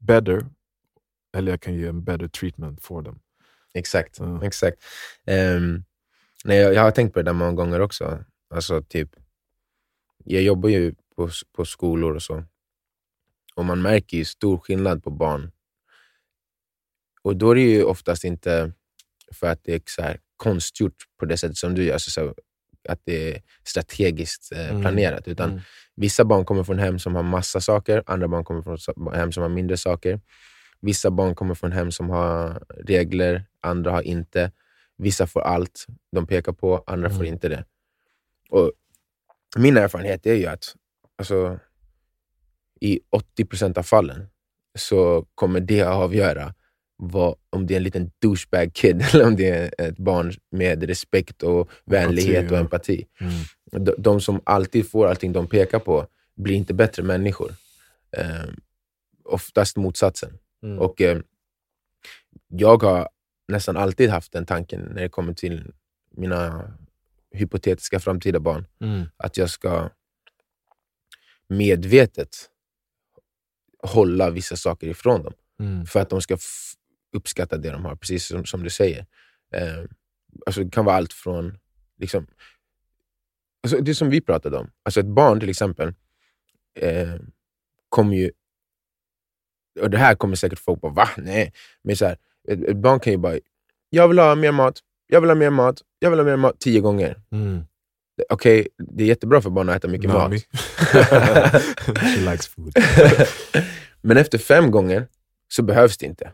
better, 0.00 0.46
eller 1.36 1.52
jag 1.52 1.60
kan 1.60 1.74
ge 1.74 1.86
en 1.86 2.04
better 2.04 2.28
treatment 2.28 2.82
for 2.82 3.02
them. 3.02 3.18
Exakt. 3.74 4.16
Ja. 4.18 4.44
exakt. 4.44 4.78
Ehm, 5.26 5.84
nej, 6.44 6.58
jag, 6.58 6.74
jag 6.74 6.82
har 6.82 6.90
tänkt 6.90 7.12
på 7.14 7.18
det 7.18 7.24
där 7.24 7.32
många 7.32 7.52
gånger 7.52 7.80
också. 7.80 8.24
Alltså, 8.54 8.82
typ, 8.82 9.08
jag 10.24 10.42
jobbar 10.42 10.68
ju 10.68 10.94
på, 11.26 11.30
på 11.56 11.64
skolor 11.64 12.14
och 12.14 12.22
så. 12.22 12.44
Och 13.54 13.64
man 13.64 13.82
märker 13.82 14.16
ju 14.16 14.24
stor 14.24 14.58
skillnad 14.58 15.02
på 15.04 15.10
barn. 15.10 15.52
Och 17.22 17.36
då 17.36 17.50
är 17.50 17.54
det 17.54 17.60
ju 17.60 17.84
oftast 17.84 18.24
inte 18.24 18.72
för 19.32 19.46
att 19.46 19.64
det 19.64 19.74
är 19.74 19.82
så 19.86 20.02
här 20.02 20.20
konstgjort 20.36 20.94
på 21.18 21.24
det 21.26 21.36
sättet 21.36 21.56
som 21.56 21.74
du 21.74 21.84
gör, 21.84 21.98
så, 21.98 22.10
så 22.10 22.34
att 22.88 23.00
det 23.04 23.34
är 23.34 23.42
strategiskt 23.64 24.52
eh, 24.52 24.70
Mm. 24.70 24.80
planerat. 24.82 25.28
Utan 25.28 25.50
Mm. 25.50 25.62
Vissa 25.96 26.24
barn 26.24 26.44
kommer 26.44 26.64
från 26.64 26.78
hem 26.78 26.98
som 26.98 27.14
har 27.14 27.22
massa 27.22 27.60
saker, 27.60 28.02
andra 28.06 28.28
barn 28.28 28.44
kommer 28.44 28.62
från 28.62 29.12
hem 29.14 29.32
som 29.32 29.42
har 29.42 29.50
mindre 29.50 29.76
saker. 29.76 30.20
Vissa 30.80 31.10
barn 31.10 31.34
kommer 31.34 31.54
från 31.54 31.72
hem 31.72 31.92
som 31.92 32.10
har 32.10 32.62
regler, 32.86 33.44
andra 33.60 33.90
har 33.90 34.02
inte. 34.02 34.52
Vissa 34.96 35.26
får 35.26 35.40
allt 35.40 35.86
de 36.12 36.26
pekar 36.26 36.52
på, 36.52 36.84
andra 36.86 37.08
får 37.10 37.16
Mm. 37.16 37.26
inte 37.34 37.48
det. 37.48 37.64
Och 38.50 38.72
Min 39.56 39.76
erfarenhet 39.76 40.26
är 40.26 40.34
ju 40.34 40.46
att 40.46 40.76
alltså, 41.20 41.58
i 42.80 43.00
80% 43.38 43.78
av 43.78 43.82
fallen 43.82 44.26
så 44.78 45.26
kommer 45.34 45.60
det 45.60 45.80
att 45.80 45.94
avgöra 45.94 46.54
vad, 46.96 47.34
om 47.50 47.66
det 47.66 47.74
är 47.74 47.76
en 47.76 47.82
liten 47.82 48.10
douchebag 48.18 48.74
kid 48.74 49.02
eller 49.12 49.26
om 49.26 49.36
det 49.36 49.48
är 49.48 49.88
ett 49.88 49.98
barn 49.98 50.32
med 50.50 50.82
respekt 50.82 51.42
och 51.42 51.70
vänlighet 51.84 52.50
och 52.50 52.56
ja. 52.56 52.60
empati. 52.60 53.06
Mm. 53.20 53.84
De, 53.84 53.94
de 53.98 54.20
som 54.20 54.40
alltid 54.44 54.90
får 54.90 55.06
allting 55.06 55.32
de 55.32 55.46
pekar 55.46 55.78
på 55.78 56.06
blir 56.34 56.54
inte 56.54 56.74
bättre 56.74 57.02
människor. 57.02 57.52
Eh, 58.16 58.48
oftast 59.24 59.76
motsatsen. 59.76 60.38
Mm. 60.62 60.78
Och 60.78 61.00
eh, 61.00 61.18
Jag 62.48 62.82
har 62.82 63.08
nästan 63.48 63.76
alltid 63.76 64.10
haft 64.10 64.32
den 64.32 64.46
tanken 64.46 64.80
när 64.80 65.02
det 65.02 65.08
kommer 65.08 65.32
till 65.32 65.72
mina 66.16 66.70
hypotetiska 67.30 68.00
framtida 68.00 68.40
barn, 68.40 68.66
Mm. 68.80 69.06
att 69.16 69.36
jag 69.36 69.50
ska 69.50 69.90
medvetet 71.50 72.50
hålla 73.82 74.30
vissa 74.30 74.56
saker 74.56 74.86
ifrån 74.86 75.22
dem 75.22 75.32
Mm. 75.60 75.86
för 75.86 76.00
att 76.00 76.10
de 76.10 76.22
ska 76.22 76.36
uppskatta 77.16 77.56
det 77.56 77.70
de 77.70 77.84
har, 77.84 77.96
precis 77.96 78.26
som, 78.26 78.44
som 78.44 78.62
du 78.62 78.70
säger. 78.70 79.06
Eh, 79.54 79.84
alltså 80.46 80.64
det 80.64 80.70
kan 80.70 80.84
vara 80.84 80.96
allt 80.96 81.12
från... 81.12 81.58
Liksom, 81.98 82.26
alltså 83.62 83.80
det 83.80 83.94
som 83.94 84.10
vi 84.10 84.20
pratade 84.20 84.56
om. 84.56 84.70
Alltså 84.82 85.00
ett 85.00 85.06
barn 85.06 85.40
till 85.40 85.48
exempel 85.50 85.94
eh, 86.74 87.14
kommer 87.88 88.16
ju... 88.16 88.30
Och 89.80 89.90
det 89.90 89.98
här 89.98 90.14
kommer 90.14 90.36
säkert 90.36 90.58
folk 90.58 90.80
bara, 90.80 90.92
va? 90.92 91.08
Nej. 91.16 91.52
Men 91.82 91.96
så 91.96 92.04
här, 92.06 92.16
ett, 92.48 92.64
ett 92.64 92.76
barn 92.76 93.00
kan 93.00 93.12
ju 93.12 93.16
bara, 93.16 93.38
jag 93.90 94.08
vill 94.08 94.18
ha 94.18 94.34
mer 94.34 94.52
mat, 94.52 94.78
jag 95.06 95.20
vill 95.20 95.30
ha 95.30 95.34
mer 95.34 95.50
mat, 95.50 95.82
jag 95.98 96.10
vill 96.10 96.18
ha 96.18 96.26
mer 96.26 96.36
mat, 96.36 96.60
tio 96.60 96.80
gånger. 96.80 97.22
Mm. 97.32 97.64
Okej, 98.28 98.68
det 98.78 99.04
är 99.04 99.08
jättebra 99.08 99.40
för 99.40 99.50
barn 99.50 99.68
att 99.68 99.76
äta 99.76 99.88
mycket 99.88 100.10
mat. 100.10 100.22
Nami. 100.22 100.38
She 102.14 102.30
likes 102.30 102.46
food. 102.48 102.72
Men 104.02 104.16
efter 104.16 104.38
fem 104.38 104.70
gånger 104.70 105.06
så 105.48 105.62
behövs 105.62 105.98
det 105.98 106.06
inte. 106.06 106.30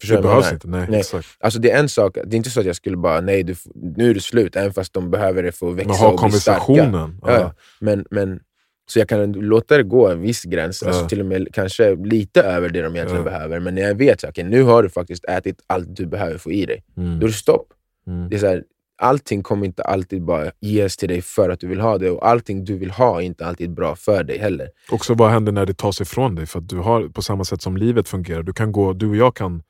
Förstår 0.00 0.16
Det 0.16 0.22
behövs 0.22 0.52
inte. 0.52 0.68
Nej, 0.68 0.86
Nej. 0.90 1.00
Exakt. 1.00 1.28
Alltså 1.40 1.58
det 1.60 1.70
är 1.70 1.78
en 1.78 1.88
sak, 1.88 2.14
det 2.24 2.34
är 2.34 2.36
inte 2.36 2.50
så 2.50 2.60
att 2.60 2.66
jag 2.66 2.76
skulle 2.76 2.96
bara, 2.96 3.20
nej 3.20 3.42
du, 3.42 3.54
nu 3.74 4.10
är 4.10 4.14
det 4.14 4.20
slut, 4.20 4.56
även 4.56 4.72
fast 4.72 4.92
de 4.92 5.10
behöver 5.10 5.42
det 5.42 5.52
för 5.52 5.70
att 5.70 5.76
växa 5.76 5.88
Men 5.88 5.96
ha 5.98 6.08
och 6.24 6.30
bli 6.30 6.40
starka. 6.40 6.60
konversationen. 6.60 7.18
Ja, 7.22 7.40
ja. 7.40 7.54
Men, 7.80 8.04
men, 8.10 8.40
så 8.86 8.98
jag 8.98 9.08
kan 9.08 9.32
låta 9.32 9.76
det 9.76 9.82
gå 9.82 10.08
en 10.08 10.20
viss 10.20 10.42
gräns, 10.42 10.82
Ja. 10.82 10.88
alltså 10.88 11.08
till 11.08 11.20
och 11.20 11.26
med 11.26 11.48
kanske 11.52 11.94
lite 11.94 12.42
över 12.42 12.68
det 12.68 12.82
de 12.82 12.94
egentligen 12.96 13.24
Ja. 13.24 13.30
behöver. 13.30 13.60
Men 13.60 13.74
när 13.74 13.82
jag 13.82 13.94
vet 13.94 14.24
att 14.24 14.36
nu 14.36 14.62
har 14.62 14.82
du 14.82 14.88
faktiskt 14.88 15.24
ätit 15.24 15.56
allt 15.66 15.96
du 15.96 16.06
behöver 16.06 16.38
få 16.38 16.52
i 16.52 16.66
dig, 16.66 16.84
Mm. 16.96 17.18
då 17.20 17.26
är 17.26 17.30
det 17.30 17.34
stopp. 17.36 17.66
Mm. 18.06 18.28
Det 18.28 18.36
är 18.36 18.40
så 18.40 18.46
här, 18.46 18.62
allting 19.04 19.42
kommer 19.42 19.66
inte 19.66 19.82
alltid 19.82 20.24
bara 20.24 20.50
ges 20.60 20.96
till 20.96 21.08
dig 21.08 21.22
för 21.22 21.50
att 21.50 21.60
du 21.60 21.66
vill 21.68 21.80
ha 21.80 21.98
det, 21.98 22.10
och 22.10 22.28
allting 22.28 22.64
du 22.64 22.78
vill 22.78 22.90
ha 22.90 23.20
är 23.20 23.24
inte 23.24 23.46
alltid 23.46 23.74
bra 23.74 23.96
för 23.96 24.24
dig 24.24 24.38
heller. 24.38 24.68
Också 24.90 25.14
vad 25.14 25.30
händer 25.30 25.52
när 25.52 25.66
det 25.66 25.74
tas 25.78 26.00
ifrån 26.00 26.34
dig? 26.34 26.46
För 26.46 26.58
att 26.58 26.68
du 26.68 26.78
har, 26.78 27.08
på 27.08 27.22
samma 27.22 27.44
sätt 27.44 27.62
som 27.62 27.76
livet 27.76 28.08
fungerar, 28.08 28.42
du 28.42 28.52
kan 28.52 28.72
gå, 28.72 28.92
du 28.92 29.08
och 29.08 29.16
jag 29.16 29.34
kan 29.36 29.62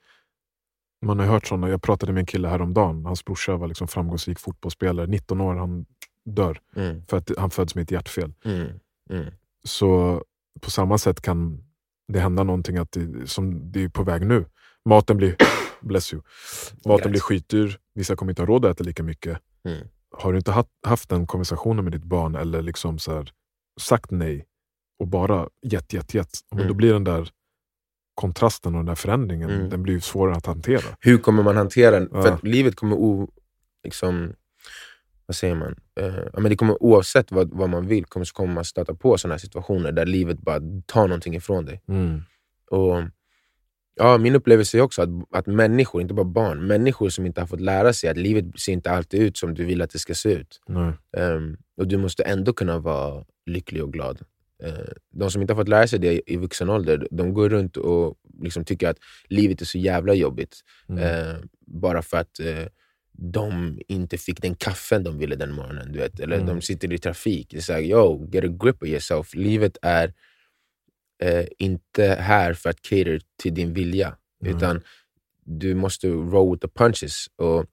man 1.07 1.19
har 1.19 1.27
hört 1.27 1.47
sådana, 1.47 1.69
jag 1.69 1.83
pratade 1.83 2.13
med 2.13 2.21
en 2.21 2.27
kille 2.27 2.49
häromdagen, 2.49 3.05
hans 3.07 3.25
brorsa 3.25 3.57
var 3.57 3.69
liksom 3.69 3.89
framgångsrik 3.89 4.39
fotbollsspelare, 4.39 5.07
19 5.07 5.41
år, 5.41 5.55
han 5.55 5.85
dör 6.27 6.59
Mm, 6.77 7.03
för 7.07 7.17
att 7.17 7.31
han 7.39 7.51
föds 7.51 7.75
med 7.75 7.83
ett 7.83 7.91
hjärtfel. 7.91 8.33
mm, 8.45 8.67
mm, 9.11 9.27
Så 9.65 10.23
på 10.61 10.71
samma 10.71 10.99
sätt 10.99 11.21
kan 11.21 11.59
det 12.13 12.21
hända 12.21 12.43
någonting 12.43 12.77
att 12.77 12.93
det, 12.93 13.27
som 13.31 13.73
det 13.73 13.85
är 13.85 13.89
på 13.89 14.03
väg 14.03 14.27
nu. 14.27 14.45
Maten 14.89 15.17
blir, 15.17 15.37
bless 15.87 16.13
you, 16.13 16.23
maten 16.85 16.91
Gratis. 16.97 17.11
blir 17.11 17.21
skitdyr, 17.21 17.79
vissa 17.95 18.17
kommer 18.17 18.33
inte 18.33 18.43
ha 18.43 18.47
råd 18.47 18.65
att 18.65 18.71
äta 18.71 18.85
lika 18.85 19.03
mycket. 19.03 19.39
mm. 19.69 19.89
Har 20.17 20.33
du 20.33 20.39
inte 20.39 20.53
haft, 20.53 20.69
haft 20.87 21.09
den 21.09 21.27
konversationen 21.27 21.85
med 21.85 21.93
ditt 21.93 22.05
barn 22.05 22.35
eller 22.35 22.63
liksom 22.63 22.99
så 22.99 23.13
här, 23.15 23.33
sagt 23.81 24.11
nej 24.11 24.47
och 24.99 25.09
bara 25.09 25.49
gett, 25.63 25.93
gett, 25.93 26.15
gett, 26.15 26.29
Mm. 26.55 26.69
då 26.69 26.75
blir 26.75 26.93
den 26.93 27.05
där 27.05 27.31
kontrasten 28.15 28.75
och 28.75 28.79
den 28.79 28.87
där 28.87 28.95
förändringen 28.95 29.51
Mm. 29.51 29.71
den 29.71 29.83
blir 29.83 30.01
svårare 30.01 30.37
att 30.37 30.47
hantera. 30.47 30.97
Hur 31.01 31.19
kommer 31.19 31.43
man 31.43 31.57
hantera 31.57 31.91
den? 32.01 32.09
För 32.11 32.27
Ja. 32.27 32.33
att 32.35 32.43
livet 32.45 32.77
kommer 32.77 32.97
o... 32.97 33.31
Liksom, 33.85 34.33
vad 35.27 35.37
säger 35.37 35.55
man? 35.55 35.75
Ja, 35.95 36.41
men 36.41 36.51
det 36.51 36.57
kommer, 36.57 36.83
oavsett 36.83 37.33
vad, 37.33 37.51
vad 37.55 37.71
man 37.71 37.87
vill 37.87 38.05
kommer, 38.05 38.25
så 38.25 38.35
kommer 38.35 38.55
man 38.55 38.65
stöta 38.65 38.95
på 38.95 39.19
sådana 39.19 39.39
situationer 39.39 39.93
där 39.93 40.07
livet 40.07 40.39
bara 40.39 40.61
tar 40.87 41.09
någonting 41.09 41.35
ifrån 41.35 41.65
dig. 41.65 41.83
Mm. 41.89 42.23
Och, 42.71 43.03
ja, 43.97 44.19
min 44.19 44.35
upplevelse 44.35 44.79
är 44.79 44.83
också 44.83 45.03
att, 45.03 45.09
att 45.31 45.47
människor, 45.47 46.03
inte 46.03 46.15
bara 46.15 46.25
barn, 46.25 46.67
människor 46.67 47.09
som 47.09 47.27
inte 47.27 47.41
har 47.41 47.47
fått 47.47 47.61
lära 47.61 47.93
sig 47.93 48.11
att 48.11 48.17
livet 48.17 48.45
ser 48.61 48.73
inte 48.73 48.91
alltid 48.91 49.23
ut 49.23 49.37
som 49.37 49.55
du 49.55 49.65
vill 49.65 49.83
att 49.83 49.91
det 49.91 49.99
ska 49.99 50.15
se 50.15 50.33
ut. 50.33 50.61
Ehm, 51.17 51.57
och 51.77 51.89
du 51.89 51.97
måste 51.97 52.23
ändå 52.23 52.53
kunna 52.53 52.79
vara 52.79 53.25
lycklig 53.47 53.83
och 53.83 53.93
glad. 53.93 54.21
Eh, 54.63 54.73
de 55.13 55.31
som 55.31 55.43
inte 55.43 55.53
har 55.55 55.61
fått 55.61 55.69
lära 55.69 55.87
sig 55.87 55.99
det 55.99 56.23
i 56.27 56.37
vuxen 56.37 56.71
ålder, 56.71 57.09
de 57.11 57.35
går 57.35 57.49
runt 57.49 57.77
och 57.77 58.15
liksom 58.43 58.65
tycker 58.65 58.89
att 58.89 58.99
livet 59.29 59.61
är 59.61 59.65
så 59.65 59.79
jävla 59.79 60.15
jobbigt. 60.15 60.61
Mm. 60.89 61.03
Eh, 61.03 61.37
bara 61.67 62.03
för 62.03 62.17
att 62.17 62.41
eh, 62.41 62.67
de 63.13 63.79
inte 63.89 64.19
fick 64.19 64.43
den 64.43 64.55
kaffen 64.55 65.05
de 65.05 65.19
ville 65.19 65.37
den 65.37 65.53
morgonen. 65.53 65.93
Du 65.93 65.99
vet. 65.99 66.21
Eller 66.21 66.37
Mm. 66.37 66.47
de 66.47 66.61
sitter 66.61 66.93
i 66.93 66.99
trafik. 66.99 67.49
Det 67.51 67.57
är 67.57 67.61
såhär, 67.61 67.81
yo, 67.81 68.29
get 68.33 68.45
a 68.45 68.57
grip 68.65 68.83
of 68.83 68.89
yourself. 68.89 69.35
Livet 69.35 69.79
är 69.83 70.13
eh, 71.23 71.45
inte 71.59 72.05
här 72.21 72.55
för 72.55 72.71
att 72.71 72.83
cater 72.83 73.21
till 73.43 73.55
din 73.55 73.73
vilja. 73.73 74.17
Mm. 74.45 74.57
Utan 74.57 74.83
du 75.45 75.75
måste 75.75 76.09
roll 76.09 76.51
with 76.51 76.67
the 76.67 76.73
punches. 76.75 77.27
Och, 77.37 77.67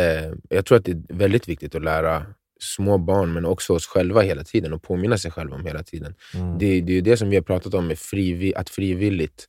eh, 0.00 0.32
jag 0.48 0.66
tror 0.66 0.78
att 0.78 0.84
det 0.84 0.92
är 0.92 1.02
väldigt 1.08 1.48
viktigt 1.48 1.74
att 1.74 1.84
lära 1.84 2.26
små 2.60 2.98
barn, 2.98 3.32
men 3.32 3.44
också 3.44 3.72
oss 3.74 3.86
själva 3.86 4.20
hela 4.20 4.44
tiden, 4.44 4.72
och 4.72 4.82
påminna 4.82 5.18
sig 5.18 5.30
själva 5.30 5.56
om 5.56 5.66
hela 5.66 5.82
tiden. 5.82 6.14
Mm. 6.34 6.58
Det, 6.58 6.80
det 6.80 6.92
är 6.98 7.02
det 7.02 7.16
som 7.16 7.30
vi 7.30 7.36
har 7.36 7.42
pratat 7.42 7.74
om, 7.74 7.86
med 7.86 7.98
frivi, 7.98 8.54
att 8.54 8.70
frivilligt 8.70 9.48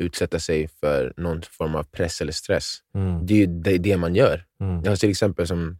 utsätta 0.00 0.38
sig 0.38 0.68
för 0.68 1.12
någon 1.16 1.42
form 1.42 1.74
av 1.74 1.82
press 1.82 2.20
eller 2.20 2.32
stress. 2.32 2.78
Mm. 2.94 3.26
Det 3.26 3.34
är 3.34 3.38
ju 3.38 3.46
det, 3.46 3.78
det 3.78 3.96
man 3.96 4.14
gör. 4.14 4.44
Mm. 4.60 4.84
Jag 4.84 5.00
till 5.00 5.10
exempel 5.10 5.46
som 5.46 5.78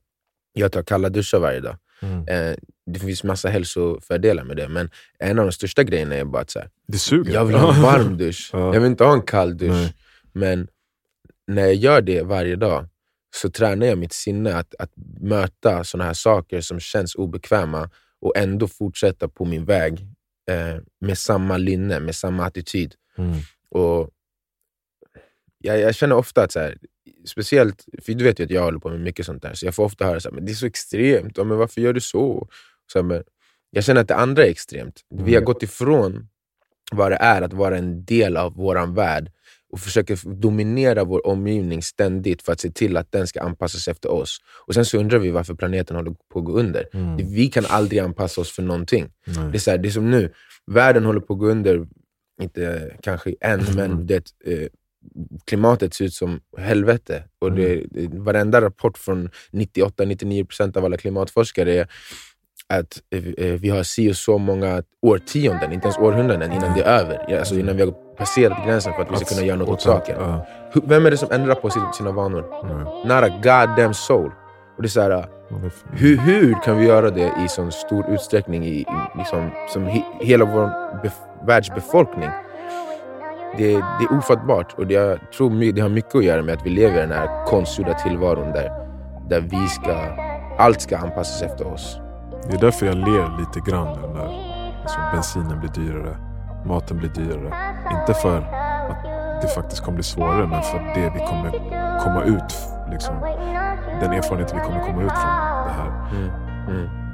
jag 0.52 0.72
tar 0.72 0.82
kalla 0.82 1.08
duschar 1.08 1.38
varje 1.38 1.60
dag. 1.60 1.76
Mm. 2.02 2.28
Eh, 2.28 2.56
det 2.92 3.00
finns 3.00 3.24
massa 3.24 3.48
hälsofördelar 3.48 4.44
med 4.44 4.57
det, 4.57 4.68
men 4.68 4.90
en 5.18 5.38
av 5.38 5.46
de 5.46 5.53
största 5.53 5.83
grejerna 5.83 6.14
är 6.14 6.24
bara 6.24 6.42
att 6.42 6.50
så 6.50 6.59
här, 6.59 6.70
Det 6.87 6.98
suger. 6.98 7.33
jag 7.33 7.44
vill 7.44 7.57
ha 7.57 7.74
en 7.74 7.83
varm 7.90 8.16
dusch. 8.18 8.50
Ja. 8.53 8.74
Jag 8.74 8.81
vill 8.81 8.90
inte 8.90 9.05
ha 9.05 9.12
en 9.12 9.22
kall 9.22 9.57
dusch. 9.57 9.70
Nej. 9.70 9.94
Men 10.33 10.68
när 11.46 11.62
jag 11.62 11.74
gör 11.74 12.00
det 12.00 12.22
varje 12.22 12.57
dag 12.57 12.88
så 13.37 13.50
tränar 13.50 13.87
jag 13.87 13.98
mitt 13.98 14.12
sinne 14.12 14.55
att, 14.55 14.74
att 14.79 14.90
möta 15.20 15.85
såna 15.85 16.05
här 16.05 16.12
saker 16.14 16.61
som 16.61 16.81
känns 16.81 17.14
obekväma 17.14 17.90
och 18.20 18.37
ändå 18.37 18.68
fortsätta 18.68 19.29
på 19.29 19.44
min 19.44 19.64
väg 19.64 20.00
eh, 20.50 20.76
med 21.00 21.18
samma 21.18 21.57
lynne, 21.57 22.00
med 22.00 22.14
samma 22.14 22.44
attityd. 22.44 22.94
Mm. 23.18 23.38
Och 23.70 24.11
jag, 25.59 25.81
jag 25.81 25.94
känner 25.94 26.16
ofta 26.16 26.42
att, 26.42 26.53
så 26.53 26.61
här, 26.61 26.79
speciellt, 27.26 27.85
för 28.03 28.12
du 28.14 28.24
vet 28.24 28.40
ju 28.40 28.44
att 28.44 28.50
jag 28.50 28.62
håller 28.62 28.79
på 28.79 28.88
med 28.88 29.00
mycket 29.00 29.26
sånt 29.26 29.42
där, 29.42 29.55
så 29.55 29.66
jag 29.66 29.74
får 29.74 29.85
ofta 29.85 30.05
höra 30.05 30.31
men 30.33 30.44
det 30.44 30.53
är 30.53 30.55
så 30.55 30.66
extremt, 30.66 31.37
ja, 31.37 31.44
men 31.44 31.59
varför 31.59 31.81
gör 31.81 31.92
du 31.92 32.00
så? 32.00 32.48
Här, 32.94 33.22
jag 33.70 33.85
känner 33.85 34.00
att 34.00 34.09
det 34.09 34.16
andra 34.16 34.44
är 34.46 34.50
extremt. 34.50 35.00
Vi 35.11 35.22
har 35.22 35.29
Mm. 35.40 35.44
gått 35.44 35.62
ifrån 35.62 36.29
vad 36.92 37.12
det 37.12 37.16
är 37.16 37.42
att 37.42 37.53
vara 37.53 37.79
en 37.79 38.05
del 38.05 38.37
av 38.37 38.55
vår 38.57 38.94
värld 38.94 39.31
och 39.72 39.81
försöker 39.81 40.35
dominera 40.40 41.05
vår 41.05 41.26
omgivning 41.26 41.83
ständigt 41.83 42.42
för 42.42 42.53
att 42.53 42.61
se 42.61 42.70
till 42.70 42.96
att 42.96 43.12
den 43.12 43.26
ska 43.26 43.40
anpassas 43.40 43.88
efter 43.88 44.11
oss. 44.12 44.38
Och 44.66 44.74
Sen 44.74 44.85
så 44.85 44.98
undrar 44.98 45.18
vi 45.18 45.31
varför 45.31 45.55
planeten 45.55 45.96
håller 45.96 46.14
på 46.33 46.38
att 46.38 46.44
gå 46.44 46.53
under. 46.53 46.88
Mm. 46.92 47.16
Vi 47.16 47.46
kan 47.48 47.64
aldrig 47.68 47.98
anpassa 48.00 48.40
oss 48.40 48.50
för 48.53 48.62
någonting. 48.62 49.12
Nej. 49.26 49.37
Det 49.50 49.57
är, 49.57 49.61
så 49.61 49.70
här, 49.70 49.79
det 49.79 49.88
är 49.88 49.90
som 49.90 50.11
nu, 50.11 50.33
världen 50.66 51.05
håller 51.05 51.20
på 51.20 51.33
att 51.33 51.38
gå 51.38 51.46
under, 51.46 51.87
inte 52.42 52.96
kanske 53.03 53.35
än, 53.40 53.61
Mm. 53.61 53.74
men 53.76 54.07
det, 54.07 54.33
eh, 54.44 54.68
klimatet 55.44 55.94
ser 55.94 56.05
ut 56.05 56.14
som 56.14 56.40
helvete. 56.59 57.24
Och 57.38 57.53
det, 57.53 57.72
Mm. 57.74 58.24
varenda 58.24 58.61
rapport 58.61 58.98
från 58.98 59.31
98-99% 59.50 60.76
av 60.76 60.85
alla 60.85 60.96
klimatforskare 60.96 61.74
är 61.74 61.88
att 62.70 63.02
eh, 63.14 63.46
eh, 63.46 63.52
vi 63.61 63.68
har 63.70 63.83
si 63.83 64.11
och 64.12 64.16
så 64.16 64.38
många 64.38 64.83
årtionden, 65.02 65.72
inte 65.72 65.87
ens 65.87 65.98
århundraden, 65.98 66.52
innan 66.52 66.74
det 66.74 66.80
är 66.83 67.00
över. 67.00 67.38
Alltså 67.38 67.54
innan 67.54 67.76
vi 67.76 67.83
har 67.83 67.90
passerat 68.16 68.66
gränsen 68.66 68.92
för 68.92 69.02
att 69.02 69.12
vi 69.12 69.16
ska 69.16 69.35
kunna 69.35 69.46
göra 69.46 69.56
något 69.59 69.68
åt 69.68 69.80
saken. 69.83 70.16
Vem 70.85 71.06
är 71.06 71.11
det 71.11 71.16
som 71.16 71.28
ändrar 71.33 71.54
på 71.54 71.70
sin- 71.70 71.92
sina 71.92 72.11
vanor? 72.12 72.44
Not 73.04 73.30
a 73.30 73.38
goddamn 73.42 73.94
soul. 73.94 74.30
Och 74.76 74.83
det 74.83 74.87
är 74.87 74.88
så 74.90 75.00
här, 75.00 75.24
hur, 75.92 76.16
hur 76.16 76.62
kan 76.64 76.78
vi 76.78 76.87
göra 76.87 77.11
det 77.11 77.33
i 77.44 77.48
sån 77.48 77.72
stor 77.72 78.11
utsträckning, 78.11 78.64
i, 78.64 78.68
i, 78.68 78.87
liksom, 79.18 79.50
som 79.68 79.87
he, 79.87 80.02
hela 80.20 80.44
vår 80.44 80.62
bef- 81.04 81.46
världsbefolkning. 81.46 82.28
Det, 83.59 83.66
det 83.72 84.04
är 84.11 84.18
ofattbart 84.18 84.74
och 84.78 84.87
det, 84.87 84.94
jag 84.94 85.18
tror 85.37 85.72
det 85.72 85.80
har 85.80 85.88
mycket 85.88 86.14
att 86.14 86.24
göra 86.24 86.42
med 86.42 86.54
att 86.54 86.66
vi 86.66 86.70
lever 86.70 86.96
i 86.98 87.00
den 87.00 87.12
här 87.12 87.46
konstgjorda 87.46 87.94
tillvaron 87.94 88.52
där, 88.52 88.70
där 89.28 89.40
vi 89.40 89.66
ska, 89.68 89.96
allt 90.59 90.80
ska 90.80 90.96
anpassas 90.98 91.42
efter 91.42 91.66
oss. 91.72 91.98
Det 92.48 92.55
är 92.57 92.61
därför 92.61 92.87
jag 92.87 92.96
ler 92.96 93.38
lite 93.38 93.70
grann 93.70 93.98
nu 94.00 94.09
när 94.09 94.29
liksom 94.81 95.03
bensinen 95.12 95.61
blir 95.61 95.70
dyrare, 95.70 96.16
maten 96.66 96.98
blir 96.98 97.09
dyrare. 97.09 97.55
Inte 98.00 98.14
för 98.14 98.38
att 98.90 99.42
det 99.42 99.48
faktiskt 99.48 99.85
kommer 99.85 99.94
bli 99.96 100.05
svårare, 100.05 100.46
men 100.46 100.62
för 100.62 100.79
det 100.79 101.11
vi 101.14 101.20
kommer 101.26 101.50
komma 102.05 102.22
ut, 102.22 102.55
liksom, 102.90 103.14
den 104.00 104.12
erfarenhet 104.12 104.55
vi 104.55 104.61
kommer 104.61 104.81
komma 104.81 105.03
ut 105.03 105.12
från 105.12 105.37
det 105.66 105.72
här. 105.72 106.11
Mm. 106.12 106.31
Mm. 106.68 107.09